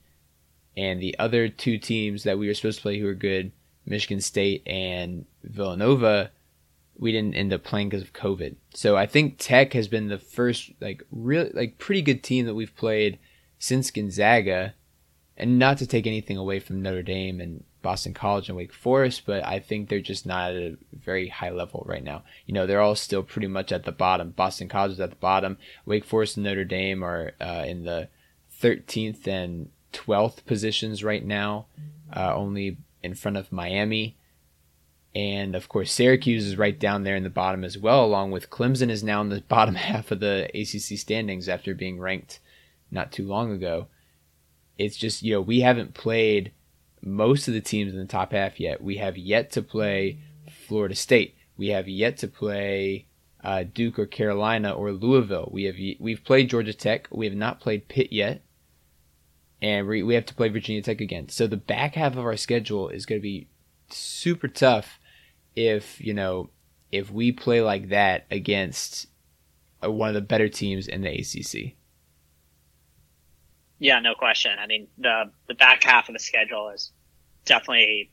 [0.78, 3.52] And the other two teams that we were supposed to play who were good,
[3.86, 6.32] Michigan State and Villanova,
[6.98, 8.56] we didn't end up playing because of COVID.
[8.74, 12.54] So I think Tech has been the first like really like pretty good team that
[12.54, 13.18] we've played
[13.62, 14.74] since Gonzaga.
[15.38, 19.24] And not to take anything away from Notre Dame and Boston College and Wake Forest,
[19.26, 22.24] but I think they're just not at a very high level right now.
[22.46, 24.32] You know, they're all still pretty much at the bottom.
[24.32, 25.58] Boston College is at the bottom.
[25.86, 28.10] Wake Forest and Notre Dame are uh, in the
[28.62, 31.68] 13th and 12th positions right now,
[32.16, 34.18] uh, only in front of Miami.
[35.16, 38.50] And of course, Syracuse is right down there in the bottom as well, along with
[38.50, 42.40] Clemson is now in the bottom half of the ACC standings after being ranked
[42.92, 43.88] not too long ago.
[44.78, 46.52] It's just, you know, we haven't played
[47.02, 48.84] most of the teams in the top half yet.
[48.84, 50.20] We have yet to play
[50.68, 51.36] Florida State.
[51.58, 53.08] We have yet to play
[53.44, 55.50] uh, Duke or Carolina or Louisville.
[55.52, 57.08] We have we've played Georgia Tech.
[57.12, 58.44] We have not played Pitt yet,
[59.62, 61.30] and we we have to play Virginia Tech again.
[61.30, 63.48] So the back half of our schedule is going to be
[63.90, 65.00] super tough.
[65.56, 66.50] If you know
[66.92, 69.08] if we play like that against
[69.84, 71.76] uh, one of the better teams in the ACC.
[73.82, 74.52] Yeah, no question.
[74.60, 76.92] I mean, the the back half of the schedule is
[77.46, 78.12] definitely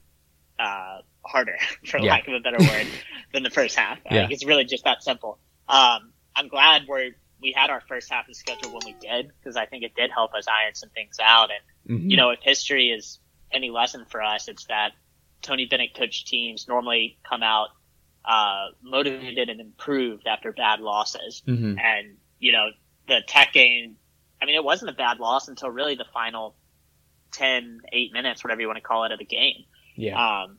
[0.58, 2.12] uh, harder, for yeah.
[2.12, 2.86] lack of a better word,
[3.34, 3.98] than the first half.
[4.10, 4.22] Yeah.
[4.22, 5.38] Like, it's really just that simple.
[5.68, 9.30] Um, I'm glad we we had our first half of the schedule when we did
[9.38, 11.50] because I think it did help us iron some things out.
[11.50, 12.10] And mm-hmm.
[12.10, 13.18] you know, if history is
[13.52, 14.92] any lesson for us, it's that
[15.42, 17.68] Tony Bennett coached teams normally come out
[18.24, 21.42] uh, motivated and improved after bad losses.
[21.46, 21.78] Mm-hmm.
[21.78, 22.68] And you know,
[23.06, 23.96] the Tech game
[24.40, 26.54] I mean, it wasn't a bad loss until really the final
[27.32, 29.64] 10, 8 minutes, whatever you want to call it, of the game.
[29.96, 30.42] Yeah.
[30.42, 30.58] Um,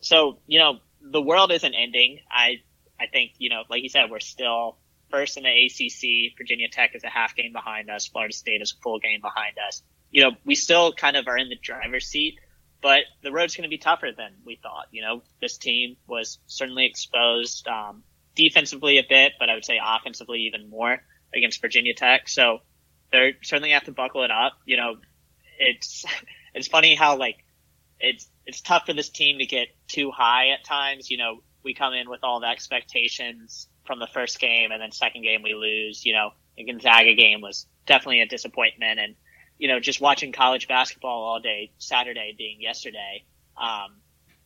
[0.00, 2.20] so, you know, the world isn't ending.
[2.30, 2.62] I,
[3.00, 4.78] I think, you know, like you said, we're still
[5.10, 6.36] first in the ACC.
[6.36, 8.06] Virginia Tech is a half game behind us.
[8.06, 9.82] Florida State is a full game behind us.
[10.10, 12.38] You know, we still kind of are in the driver's seat,
[12.80, 14.86] but the road's going to be tougher than we thought.
[14.92, 18.02] You know, this team was certainly exposed, um,
[18.34, 20.98] defensively a bit, but I would say offensively even more
[21.34, 22.28] against Virginia Tech.
[22.28, 22.60] So,
[23.12, 24.54] they certainly have to buckle it up.
[24.64, 24.96] You know,
[25.58, 26.04] it's
[26.54, 27.44] it's funny how like
[28.00, 31.10] it's it's tough for this team to get too high at times.
[31.10, 34.92] You know, we come in with all the expectations from the first game, and then
[34.92, 36.04] second game we lose.
[36.04, 39.14] You know, the Gonzaga game was definitely a disappointment, and
[39.58, 43.24] you know, just watching college basketball all day, Saturday being yesterday,
[43.56, 43.96] um,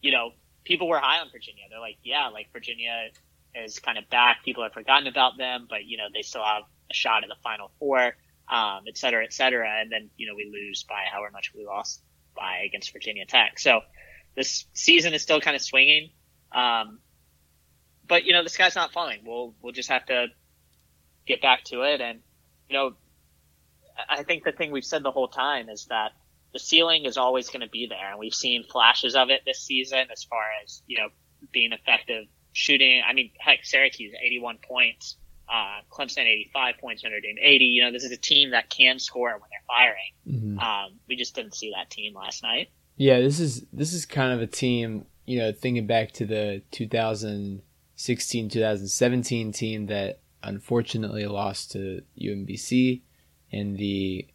[0.01, 0.33] you know,
[0.65, 1.65] people were high on Virginia.
[1.69, 3.09] They're like, yeah, like Virginia
[3.55, 4.45] is kind of back.
[4.45, 7.37] People have forgotten about them, but you know, they still have a shot at the
[7.43, 8.15] Final Four
[8.51, 9.81] um, et cetera, et cetera.
[9.81, 12.03] And then, you know, we lose by however much we lost
[12.37, 13.59] by against Virginia Tech.
[13.59, 13.81] So
[14.37, 16.11] this season is still kind of swinging.
[16.53, 16.99] Um,
[18.07, 19.21] but you know, the sky's not falling.
[19.25, 20.27] We'll, we'll just have to
[21.27, 22.01] get back to it.
[22.01, 22.21] And,
[22.69, 22.95] you know,
[24.09, 26.11] I think the thing we've said the whole time is that
[26.53, 28.11] the ceiling is always going to be there.
[28.11, 31.09] And we've seen flashes of it this season as far as, you know,
[31.53, 33.03] being effective shooting.
[33.09, 35.17] I mean, heck, Syracuse, 81 points
[35.51, 37.65] uh, Clemson 85 points, Notre Dame 80.
[37.65, 40.13] You know, this is a team that can score when they're firing.
[40.29, 40.59] Mm-hmm.
[40.59, 42.71] Um, we just didn't see that team last night.
[42.97, 45.05] Yeah, this is this is kind of a team.
[45.27, 53.03] You know, thinking back to the 2016-2017 team that unfortunately lost to UMBC
[53.51, 54.27] in the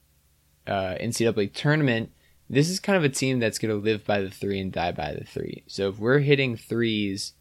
[0.68, 2.12] uh, NCAA tournament.
[2.50, 4.92] This is kind of a team that's going to live by the three and die
[4.92, 5.64] by the three.
[5.68, 7.34] So if we're hitting threes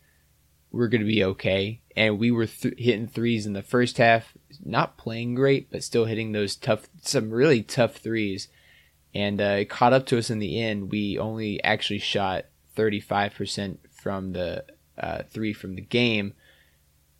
[0.74, 1.80] we're going to be okay.
[1.96, 4.32] And we were th- hitting threes in the first half,
[4.64, 8.48] not playing great, but still hitting those tough, some really tough threes.
[9.14, 10.90] And uh, it caught up to us in the end.
[10.90, 14.64] We only actually shot 35% from the
[14.98, 16.34] uh, three from the game,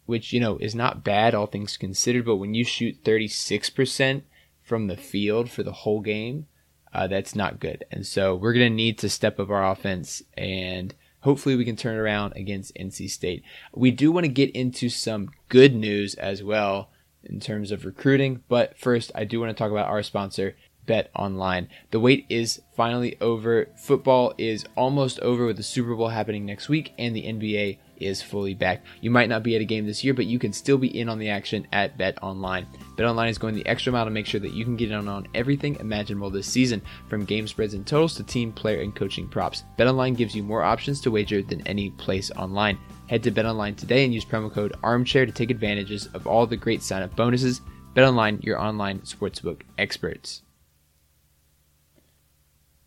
[0.06, 2.24] which, you know, is not bad, all things considered.
[2.24, 4.22] But when you shoot 36%
[4.62, 6.46] from the field for the whole game,
[6.92, 7.84] uh, that's not good.
[7.90, 11.74] And so we're going to need to step up our offense and hopefully we can
[11.74, 13.42] turn around against NC State.
[13.74, 16.90] We do want to get into some good news as well
[17.24, 21.10] in terms of recruiting, but first I do want to talk about our sponsor, Bet
[21.16, 21.68] Online.
[21.90, 23.68] The wait is finally over.
[23.74, 28.22] Football is almost over with the Super Bowl happening next week and the NBA is
[28.22, 28.84] fully back.
[29.00, 31.08] You might not be at a game this year, but you can still be in
[31.08, 32.66] on the action at Bet Online.
[32.96, 35.08] Bet Online is going the extra mile to make sure that you can get in
[35.08, 39.28] on everything imaginable this season, from game spreads and totals to team, player, and coaching
[39.28, 39.64] props.
[39.76, 42.78] Bet Online gives you more options to wager than any place online.
[43.08, 46.46] Head to Bet Online today and use promo code Armchair to take advantages of all
[46.46, 47.60] the great sign-up bonuses.
[47.94, 50.42] Bet Online, your online sportsbook experts.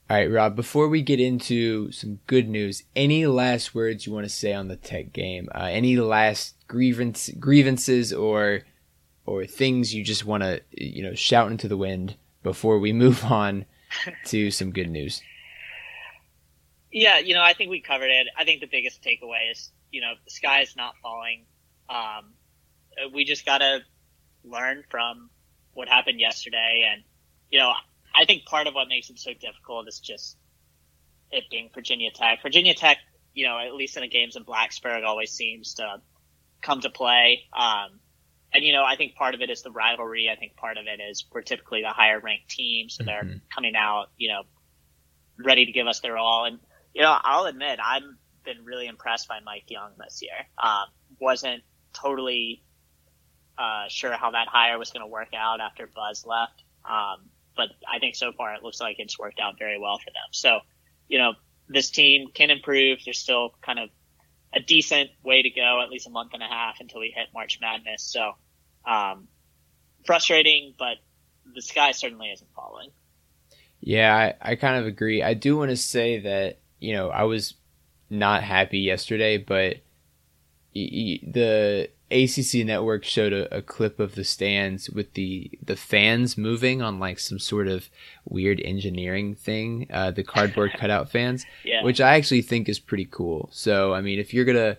[0.10, 4.24] All right, Rob, before we get into some good news, any last words you want
[4.24, 5.50] to say on the tech game?
[5.54, 8.62] Uh, any last grievance, grievances or
[9.26, 13.26] or things you just want to, you know, shout into the wind before we move
[13.26, 13.65] on
[14.28, 15.22] to some good news?
[16.89, 18.28] Yeah, you know, I think we covered it.
[18.38, 21.43] I think the biggest takeaway is, you know, the sky is not falling.
[21.89, 22.32] Um,
[23.13, 23.80] we just got to
[24.46, 25.30] learn from
[25.74, 26.89] what happened yesterday.
[26.89, 27.04] And,
[27.52, 27.74] you know,
[28.18, 30.38] I think part of what makes it so difficult is just
[31.32, 32.42] it being Virginia Tech.
[32.42, 32.98] Virginia Tech,
[33.34, 36.02] you know, at least in the games in Blacksburg, always seems to
[36.62, 37.44] come to play.
[37.56, 38.00] Um,
[38.54, 40.30] and you know, I think part of it is the rivalry.
[40.32, 43.38] I think part of it is we're typically the higher ranked team, so they're mm-hmm.
[43.54, 44.44] coming out, you know,
[45.44, 46.46] ready to give us their all.
[46.46, 46.60] And
[46.94, 48.04] you know, I'll admit I've
[48.44, 50.48] been really impressed by Mike Young this year.
[50.58, 50.86] Um,
[51.20, 51.62] wasn't
[51.94, 52.64] totally
[53.58, 56.64] uh, sure how that hire was going to work out after Buzz left.
[56.86, 60.12] Um, but I think so far it looks like it's worked out very well for
[60.12, 60.30] them.
[60.32, 60.60] So,
[61.08, 61.34] you know,
[61.67, 63.00] this team can improve.
[63.04, 63.89] There's still kind of
[64.54, 67.28] a decent way to go, at least a month and a half until we hit
[67.34, 68.04] March Madness.
[68.04, 68.32] So,
[68.86, 69.28] um,
[70.06, 70.98] frustrating, but
[71.54, 72.89] the sky certainly isn't falling.
[73.82, 75.22] Yeah, I, I kind of agree.
[75.22, 77.56] I do want to say that, you know, I was
[78.10, 79.78] not happy yesterday, but
[80.86, 86.82] the ACC network showed a, a, clip of the stands with the the fans moving
[86.82, 87.90] on like some sort of
[88.26, 91.84] weird engineering thing, uh, the cardboard cutout fans, yeah.
[91.84, 93.50] which I actually think is pretty cool.
[93.52, 94.78] So I mean, if you're gonna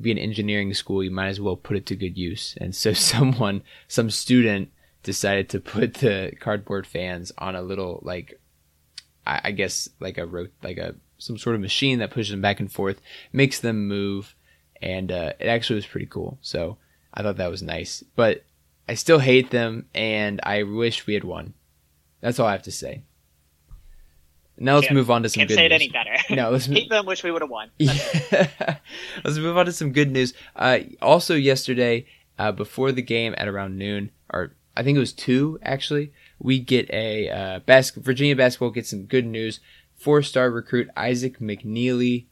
[0.00, 2.56] be an engineering school, you might as well put it to good use.
[2.60, 4.70] And so someone, some student,
[5.02, 8.40] decided to put the cardboard fans on a little like,
[9.26, 12.40] I, I guess like a rope, like a some sort of machine that pushes them
[12.40, 13.00] back and forth,
[13.32, 14.36] makes them move
[14.82, 16.38] and uh, it actually was pretty cool.
[16.40, 16.76] So
[17.12, 18.44] I thought that was nice, but
[18.88, 21.54] I still hate them, and I wish we had won.
[22.20, 23.02] That's all I have to say.
[24.60, 25.72] Now let's can't, move on to some can't good say news.
[25.72, 26.16] it any better.
[26.34, 27.06] No, let's hate them.
[27.06, 27.70] Wish we would have won.
[27.78, 28.78] Yeah.
[29.24, 30.34] let's move on to some good news.
[30.56, 32.06] Uh, also, yesterday,
[32.38, 36.58] uh, before the game at around noon, or I think it was two actually, we
[36.58, 39.60] get a uh, bas- Virginia basketball gets some good news.
[39.96, 42.26] Four-star recruit Isaac McKneely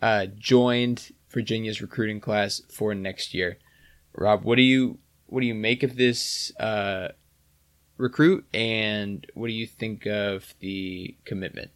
[0.00, 3.58] uh, joined Virginia's recruiting class for next year.
[4.14, 7.08] Rob, what do you what do you make of this uh,
[7.96, 11.70] recruit, and what do you think of the commitment?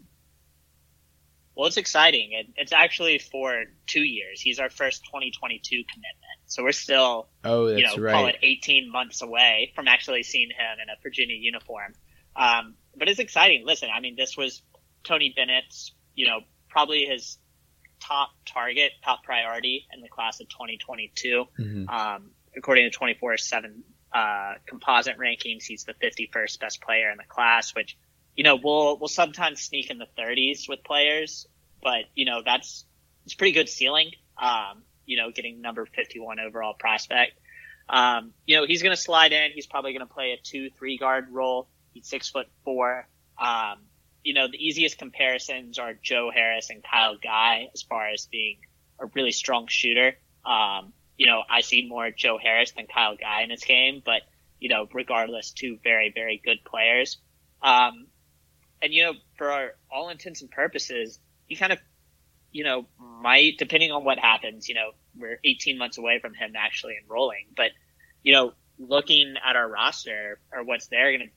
[1.55, 2.33] Well, it's exciting.
[2.33, 4.43] It, it's actually for two years.
[4.43, 8.13] He's our first 2022 commitment, so we're still, oh, that's you know, right.
[8.13, 11.95] call it 18 months away from actually seeing him in a Virginia uniform.
[12.37, 13.65] Um, but it's exciting.
[13.65, 14.61] Listen, I mean, this was
[15.03, 17.39] Tony Bennett's, you know, probably his
[18.07, 21.45] top target, top priority in the class of 2022.
[21.59, 21.89] Mm-hmm.
[21.89, 27.25] Um, according to 24 7 uh, composite rankings, he's the 51st best player in the
[27.29, 27.97] class, which,
[28.37, 31.47] you know, we'll, we'll sometimes sneak in the 30s with players,
[31.83, 32.85] but, you know, that's,
[33.25, 34.11] it's pretty good ceiling.
[34.41, 37.39] Um, you know, getting number 51 overall prospect.
[37.89, 39.53] Um, you know, he's going to slide in.
[39.53, 41.69] He's probably going to play a two, three guard role.
[41.93, 43.07] He's six foot four.
[43.39, 43.79] Um,
[44.27, 48.59] you know, the easiest comparisons are Joe Harris and Kyle Guy as far as being
[48.99, 50.15] a really strong shooter.
[50.45, 54.23] Um, you know, I see more Joe Harris than Kyle Guy in this game, but,
[54.59, 57.19] you know, regardless, two very, very good players.
[57.63, 58.09] Um,
[58.83, 61.79] and, you know, for all intents and purposes, he kind of,
[62.51, 66.55] you know, might, depending on what happens, you know, we're 18 months away from him
[66.57, 67.71] actually enrolling, but,
[68.25, 71.35] you know, looking at our roster or what's there going to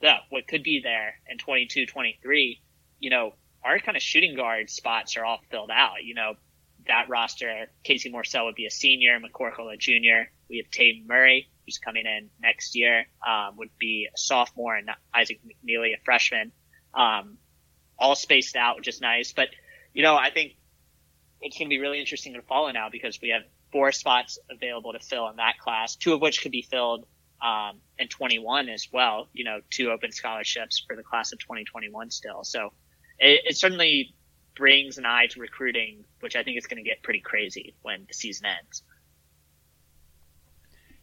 [0.00, 2.60] yeah, what could be there in 22, 23,
[2.98, 3.34] you know,
[3.64, 6.04] our kind of shooting guard spots are all filled out.
[6.04, 6.34] You know,
[6.86, 10.30] that roster, Casey Morsell would be a senior, McCorkle a junior.
[10.48, 14.90] We have Taine Murray, who's coming in next year, um, would be a sophomore, and
[15.12, 16.52] Isaac McKneely, a freshman.
[16.94, 17.38] Um,
[17.98, 19.32] all spaced out, which is nice.
[19.32, 19.48] But,
[19.92, 20.52] you know, I think
[21.40, 23.42] it's going to be really interesting to follow now because we have
[23.72, 27.06] four spots available to fill in that class, two of which could be filled
[27.42, 29.28] um, in 21 as well.
[29.32, 32.44] You know, two open scholarships for the class of 2021 still.
[32.44, 32.72] So
[33.18, 34.14] it, it certainly
[34.54, 38.04] brings an eye to recruiting, which I think is going to get pretty crazy when
[38.08, 38.82] the season ends.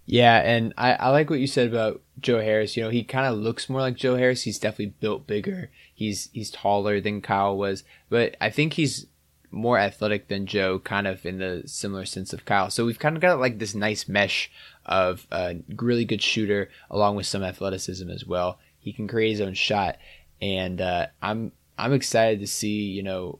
[0.05, 2.75] Yeah, and I, I like what you said about Joe Harris.
[2.75, 4.41] You know, he kind of looks more like Joe Harris.
[4.41, 5.71] He's definitely built bigger.
[5.93, 9.07] He's he's taller than Kyle was, but I think he's
[9.53, 12.69] more athletic than Joe, kind of in the similar sense of Kyle.
[12.69, 14.51] So we've kind of got like this nice mesh
[14.85, 18.59] of a really good shooter along with some athleticism as well.
[18.79, 19.97] He can create his own shot,
[20.41, 23.39] and uh, I'm I'm excited to see you know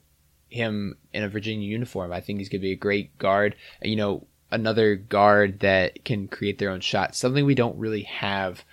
[0.50, 2.14] him in a Virginia uniform.
[2.14, 3.56] I think he's gonna be a great guard.
[3.82, 7.16] You know, another guard that can create their own shot.
[7.16, 8.64] Something we don't really have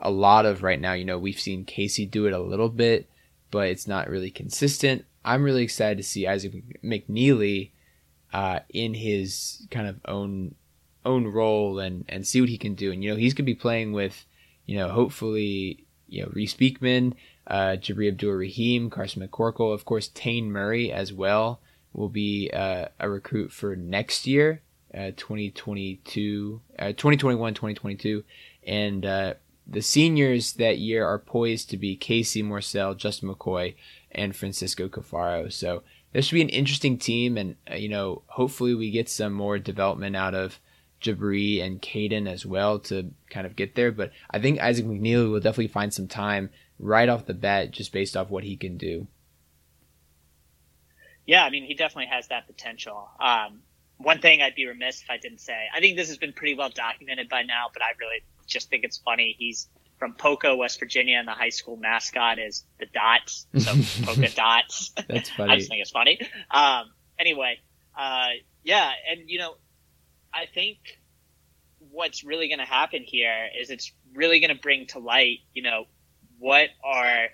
[0.00, 0.94] a lot of right now.
[0.94, 3.08] You know, we've seen Casey do it a little bit,
[3.50, 5.04] but it's not really consistent.
[5.26, 7.72] I'm really excited to see Isaac McKneely
[8.32, 10.54] uh, in his kind of own
[11.04, 12.92] own role and and see what he can do.
[12.92, 14.24] And you know, he's gonna be playing with,
[14.64, 17.14] you know, hopefully, you know, Reece Beekman,
[17.46, 21.60] uh, Jabri Abdur-Rahim, Carson McCorkle, of course, Taine Murray as well
[21.92, 24.62] will be uh, a recruit for next year,
[24.94, 28.22] uh, 2022, uh, 2021, 2022,
[28.66, 29.34] and uh,
[29.66, 33.74] the seniors that year are poised to be Casey Morsell, Justin McKoy,
[34.16, 35.52] and Francisco Caffaro.
[35.52, 39.32] So this should be an interesting team, and uh, you know, hopefully we get some
[39.32, 40.58] more development out of
[41.00, 43.92] Jabri and Caden as well to kind of get there.
[43.92, 47.92] But I think Isaac McKneely will definitely find some time right off the bat just
[47.92, 49.06] based off what he can do.
[51.26, 53.08] Yeah, I mean, he definitely has that potential.
[53.20, 53.60] Um,
[53.98, 56.54] one thing I'd be remiss if I didn't say, I think this has been pretty
[56.54, 59.34] well documented by now, but I really just think it's funny.
[59.38, 59.68] He's
[59.98, 63.46] from Poca, West Virginia, and the high school mascot is the Dots.
[63.58, 63.72] So
[64.04, 64.92] polka dots.
[65.08, 65.52] That's funny.
[65.52, 66.20] I just think it's funny.
[66.50, 66.86] Um,
[67.18, 67.58] anyway,
[67.98, 68.28] uh,
[68.62, 69.56] yeah, and you know,
[70.32, 70.78] I think
[71.90, 75.62] what's really going to happen here is it's really going to bring to light, you
[75.62, 75.84] know,
[76.38, 77.28] what are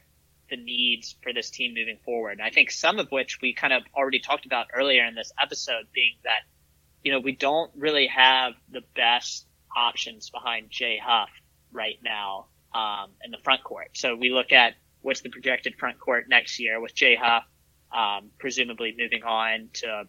[0.50, 2.32] the needs for this team moving forward.
[2.32, 5.32] And I think some of which we kind of already talked about earlier in this
[5.42, 6.40] episode being that,
[7.02, 11.30] you know, we don't really have the best options behind Jay Huff
[11.72, 13.90] right now um, in the front court.
[13.94, 17.44] So we look at what's the projected front court next year with Jay Huff,
[17.94, 20.04] um, presumably moving on to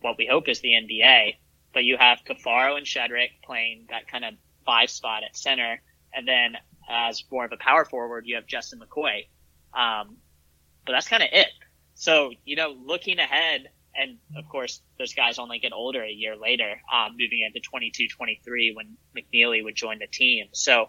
[0.00, 1.34] what we hope is the NBA.
[1.72, 5.80] But you have Caffaro and Shedrick playing that kind of five spot at center,
[6.14, 6.56] and then
[6.88, 9.26] as more of a power forward, you have Justin McKoy.
[9.74, 10.16] Um,
[10.86, 11.48] but that's kind of it.
[11.94, 16.36] So you know, looking ahead, and of course, those guys only get older a year
[16.36, 20.46] later, um, moving into 22, 23 when McKneely would join the team.
[20.52, 20.88] So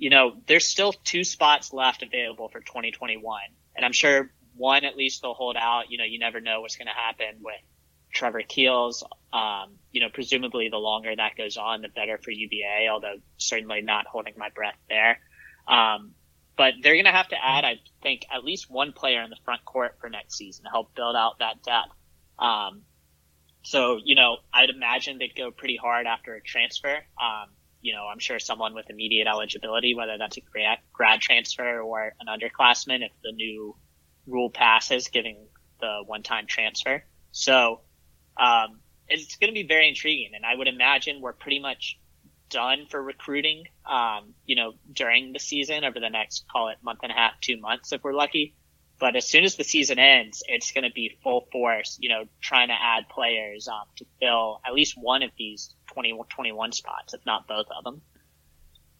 [0.00, 3.42] you know, there's still two spots left available for 2021.
[3.76, 5.90] And I'm sure one at least they'll hold out.
[5.90, 7.60] You know, you never know what's going to happen with
[8.10, 9.04] Trevor Keels.
[9.30, 13.82] Um, you know, presumably the longer that goes on, the better for UVA, although certainly
[13.82, 15.20] not holding my breath there.
[15.68, 16.12] Um,
[16.56, 19.38] but they're going to have to add, I think, at least one player in the
[19.44, 21.92] front court for next season to help build out that depth.
[22.38, 22.82] Um,
[23.62, 27.04] so, you know, I'd imagine they'd go pretty hard after a transfer.
[27.20, 30.42] Um, you know, I'm sure someone with immediate eligibility, whether that's a
[30.92, 33.76] grad, transfer or an underclassman, if the new
[34.26, 35.46] rule passes, giving
[35.80, 37.02] the one-time transfer.
[37.32, 37.80] So,
[38.36, 40.32] um, it's going to be very intriguing.
[40.34, 41.98] And I would imagine we're pretty much
[42.48, 47.00] done for recruiting, um, you know, during the season over the next, call it month
[47.02, 48.54] and a half, two months if we're lucky.
[49.00, 52.24] But as soon as the season ends, it's going to be full force, you know,
[52.40, 57.14] trying to add players um, to fill at least one of these 20, 21 spots,
[57.14, 58.02] if not both of them.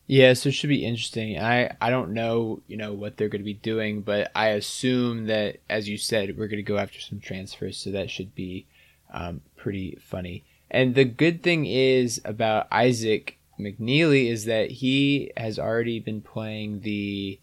[0.07, 1.39] Yeah, so it should be interesting.
[1.39, 5.27] I, I don't know, you know, what they're going to be doing, but I assume
[5.27, 8.67] that, as you said, we're going to go after some transfers, so that should be
[9.13, 10.45] um, pretty funny.
[10.71, 16.81] And the good thing is about Isaac McKneely is that he has already been playing
[16.81, 17.39] the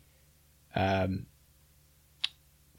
[0.76, 1.26] um,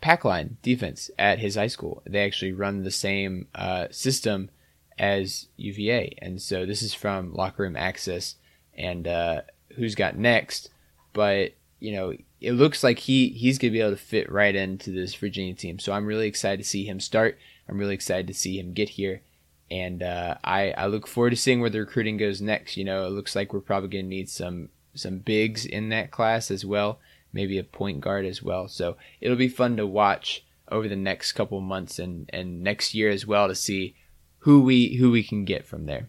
[0.01, 2.03] pack line defense at his high school.
[2.07, 4.51] They actually run the same uh, system
[4.99, 6.17] as UVA.
[6.19, 8.37] And so this is from Locker Room Access
[8.77, 9.43] and uh,
[9.77, 10.71] who's got next.
[11.13, 14.55] But, you know, it looks like he, he's going to be able to fit right
[14.55, 15.79] into this Virginia team.
[15.79, 17.39] So I'm really excited to see him start.
[17.69, 19.23] I'm really excited to see him get here.
[19.71, 22.77] And uh, I, I look forward to seeing where the recruiting goes next.
[22.77, 26.11] You know, it looks like we're probably going to need some some bigs in that
[26.11, 26.99] class as well,
[27.33, 28.69] maybe a point guard as well.
[28.69, 33.11] So it'll be fun to watch over the next couple months and, and next year
[33.11, 33.97] as well to see
[34.39, 36.09] who we who we can get from there.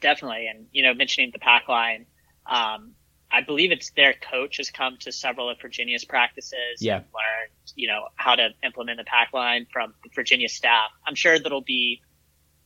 [0.00, 2.06] Definitely, and you know, mentioning the pack line,
[2.46, 2.92] um,
[3.30, 6.80] I believe it's their coach has come to several of Virginia's practices.
[6.80, 6.96] Yeah.
[6.96, 10.90] and learned you know how to implement the pack line from Virginia staff.
[11.06, 12.02] I'm sure that'll be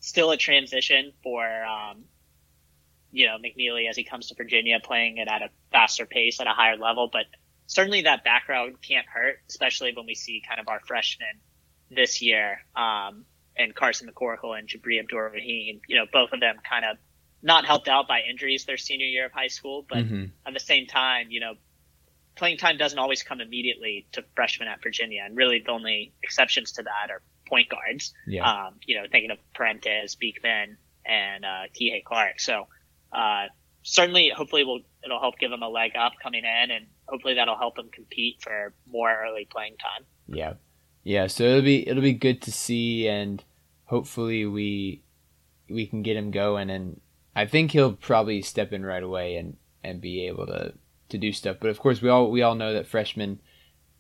[0.01, 2.05] still a transition for um,
[3.17, 6.47] you know McKneely as he comes to Virginia, playing it at a faster pace at
[6.47, 7.25] a higher level, but
[7.67, 11.41] certainly that background can't hurt, especially when we see kind of our freshmen
[11.91, 13.25] this year, um,
[13.57, 16.99] and Carson McCorkle and Jabri Abdur-Rahim, you know, both of them kind of
[17.43, 20.25] not helped out by injuries their senior year of high school, but Mm-hmm.
[20.47, 21.55] at the same time, you know,
[22.35, 26.73] playing time doesn't always come immediately to freshmen at Virginia, and really the only exceptions
[26.73, 28.12] to that are point guards.
[28.27, 28.45] Yeah.
[28.51, 32.41] Um, you know, thinking of Perrantes, Beekman, and uh, Kihei Clark.
[32.41, 32.67] So
[33.13, 33.47] uh,
[33.83, 37.57] certainly, hopefully, will it'll help give him a leg up coming in, and hopefully that'll
[37.57, 40.05] help him compete for more early playing time.
[40.27, 40.55] Yeah,
[41.05, 41.29] yeah.
[41.29, 43.43] So it'll be it'll be good to see, and
[43.85, 45.03] hopefully we
[45.71, 46.69] we can get him going.
[46.71, 47.01] And
[47.35, 50.75] I think he'll probably step in right away and and be able to
[51.09, 51.57] to do stuff.
[51.61, 53.41] But of course, we all we all know that freshmen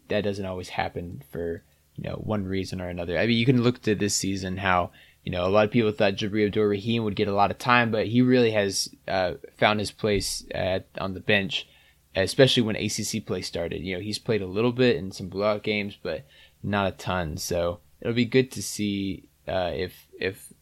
[0.08, 1.62] that doesn't always happen for
[1.96, 3.18] you know one reason or another.
[3.18, 4.90] I mean, you can look to this season how.
[5.26, 7.90] You know, a lot of people thought Jabri Abdur-Rahim would get a lot of time,
[7.90, 11.66] but he really has uh, found his place at, on the bench,
[12.14, 13.82] especially when ACC play started.
[13.82, 16.24] You know, he's played a little bit in some blowout games, but
[16.62, 17.38] not a ton.
[17.38, 20.52] So it'll be good to see uh, if if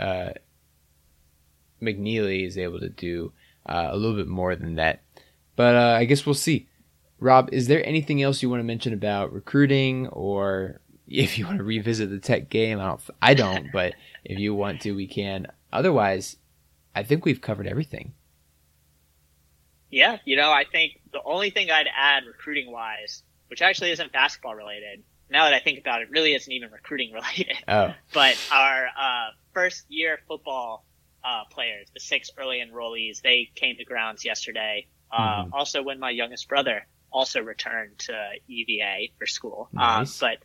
[0.00, 0.30] uh,
[1.80, 3.32] McKneely is able to do
[3.66, 5.02] uh, a little bit more than that.
[5.54, 6.68] But uh, I guess we'll see.
[7.20, 10.80] Rob, is there anything else you want to mention about recruiting, or
[11.12, 12.80] if you want to revisit the Tech game?
[12.80, 13.00] I don't.
[13.20, 13.72] I don't.
[13.72, 13.94] but
[14.24, 15.46] if you want to, we can.
[15.72, 16.36] Otherwise,
[16.94, 18.12] I think we've covered everything.
[19.90, 24.10] Yeah, you know, I think the only thing I'd add recruiting wise, which actually isn't
[24.12, 27.56] basketball related, now that I think about it, really isn't even recruiting related.
[27.68, 30.86] Oh, but our uh, first year football
[31.22, 34.86] uh, players, the six early enrollees, they came to grounds yesterday.
[35.10, 35.50] Uh, Mhm.
[35.52, 38.12] Also, when my youngest brother also returned to
[38.46, 39.68] UVA for school.
[39.72, 40.22] Nice.
[40.22, 40.38] Um, but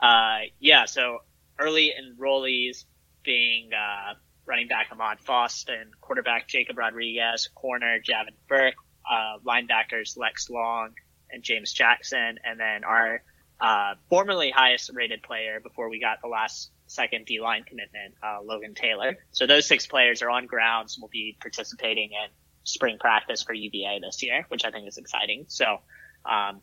[0.00, 1.18] uh, yeah, so
[1.58, 2.84] early enrollees
[3.22, 4.14] being uh,
[4.46, 8.74] running back Amaad Foston, quarterback Jacob Rodriguez, corner Javin Burke,
[9.10, 10.90] uh, linebackers Lex Long
[11.30, 13.22] and James Jackson, and then our
[13.60, 18.38] uh, formerly highest rated player before we got the last second D line commitment, uh,
[18.42, 19.16] Logan Taylor.
[19.32, 22.28] So those six players are on grounds and will be participating in
[22.64, 25.44] spring practice for UVA this year, which I think is exciting.
[25.48, 25.80] So,
[26.24, 26.60] um,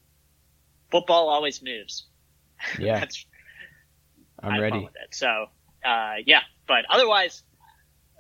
[0.92, 2.06] football always moves.
[2.80, 3.06] Yeah,
[4.44, 4.80] I'm ready.
[4.80, 5.14] with it.
[5.16, 5.28] So,
[5.86, 7.44] uh, yeah, but otherwise,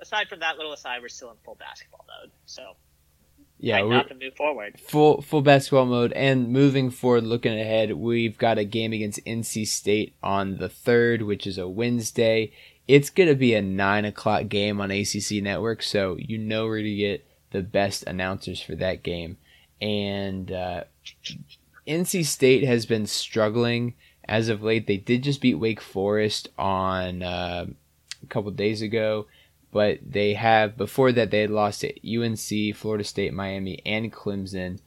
[0.01, 2.31] aside from that little aside, we're still in full basketball mode.
[2.45, 2.63] So,
[3.59, 4.79] Yeah, we're, not to move forward.
[4.79, 9.67] full full basketball mode and moving forward looking ahead we've got a game against nc
[9.67, 12.51] state on the third which is a wednesday
[12.87, 16.83] it's going to be a nine o'clock game on acc network so you know we're
[16.83, 19.37] to get the best announcers for that game
[19.81, 20.83] and uh,
[21.87, 23.95] nc state has been struggling
[24.27, 27.65] as of late they did just beat wake forest on uh,
[28.21, 29.25] a couple days ago
[29.71, 34.79] but they have before that they had lost to UNC, Florida State, Miami, and Clemson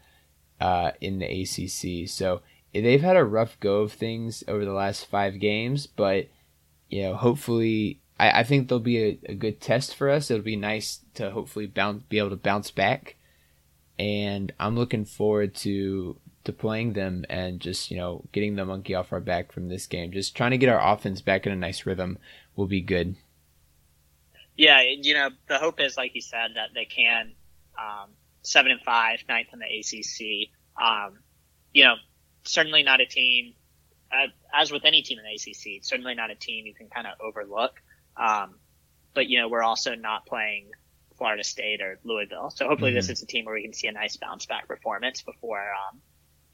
[0.61, 2.09] uh, in the ACC.
[2.09, 6.29] So they've had a rough go of things over the last five games, but
[6.89, 10.31] you know, hopefully, I, I think they'll be a, a good test for us.
[10.31, 13.17] It'll be nice to hopefully bounce, be able to bounce back,
[13.99, 16.17] and I'm looking forward to
[16.51, 19.87] to playing them and just you know getting the monkey off our back from this
[19.87, 20.13] game.
[20.13, 22.19] Just trying to get our offense back in a nice rhythm
[22.57, 23.17] will be good.
[24.57, 27.33] Yeah, you know, the hope is, like you said, that they can
[27.79, 28.11] um,
[28.43, 30.51] seven and five, ninth in the ACC.
[30.81, 31.21] Um,
[31.73, 31.95] you know,
[32.45, 33.55] certainly not a team,
[34.13, 37.07] uh, as with any team in the ACC, certainly not a team you can kind
[37.07, 37.81] of overlook.
[38.17, 38.57] Um,
[39.15, 40.71] but you know, we're also not playing
[41.17, 43.93] Florida State or Louisville, so hopefully this is a team where we can see a
[43.93, 46.01] nice bounce back performance before um,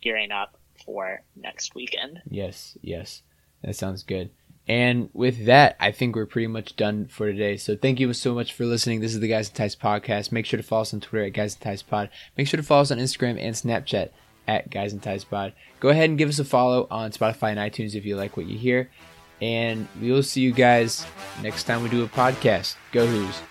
[0.07, 2.22] gearing up for next weekend.
[2.30, 3.22] Yes, yes.
[3.64, 4.30] That sounds good.
[4.68, 7.57] And with that, I think we're pretty much done for today.
[7.57, 9.00] So thank you so much for listening.
[9.00, 10.30] This is the Guys and Ties podcast.
[10.30, 12.09] Make sure to follow us on Twitter at Guys and Ties Pod.
[12.36, 14.11] Make sure to follow us on Instagram and Snapchat
[14.46, 15.52] at Guys and Ties Pod.
[15.80, 18.46] Go ahead and give us a follow on Spotify and iTunes if you like what
[18.46, 18.90] you hear.
[19.42, 21.04] And we will see you guys
[21.42, 22.76] next time we do a podcast.
[22.92, 23.42] Go Hoos.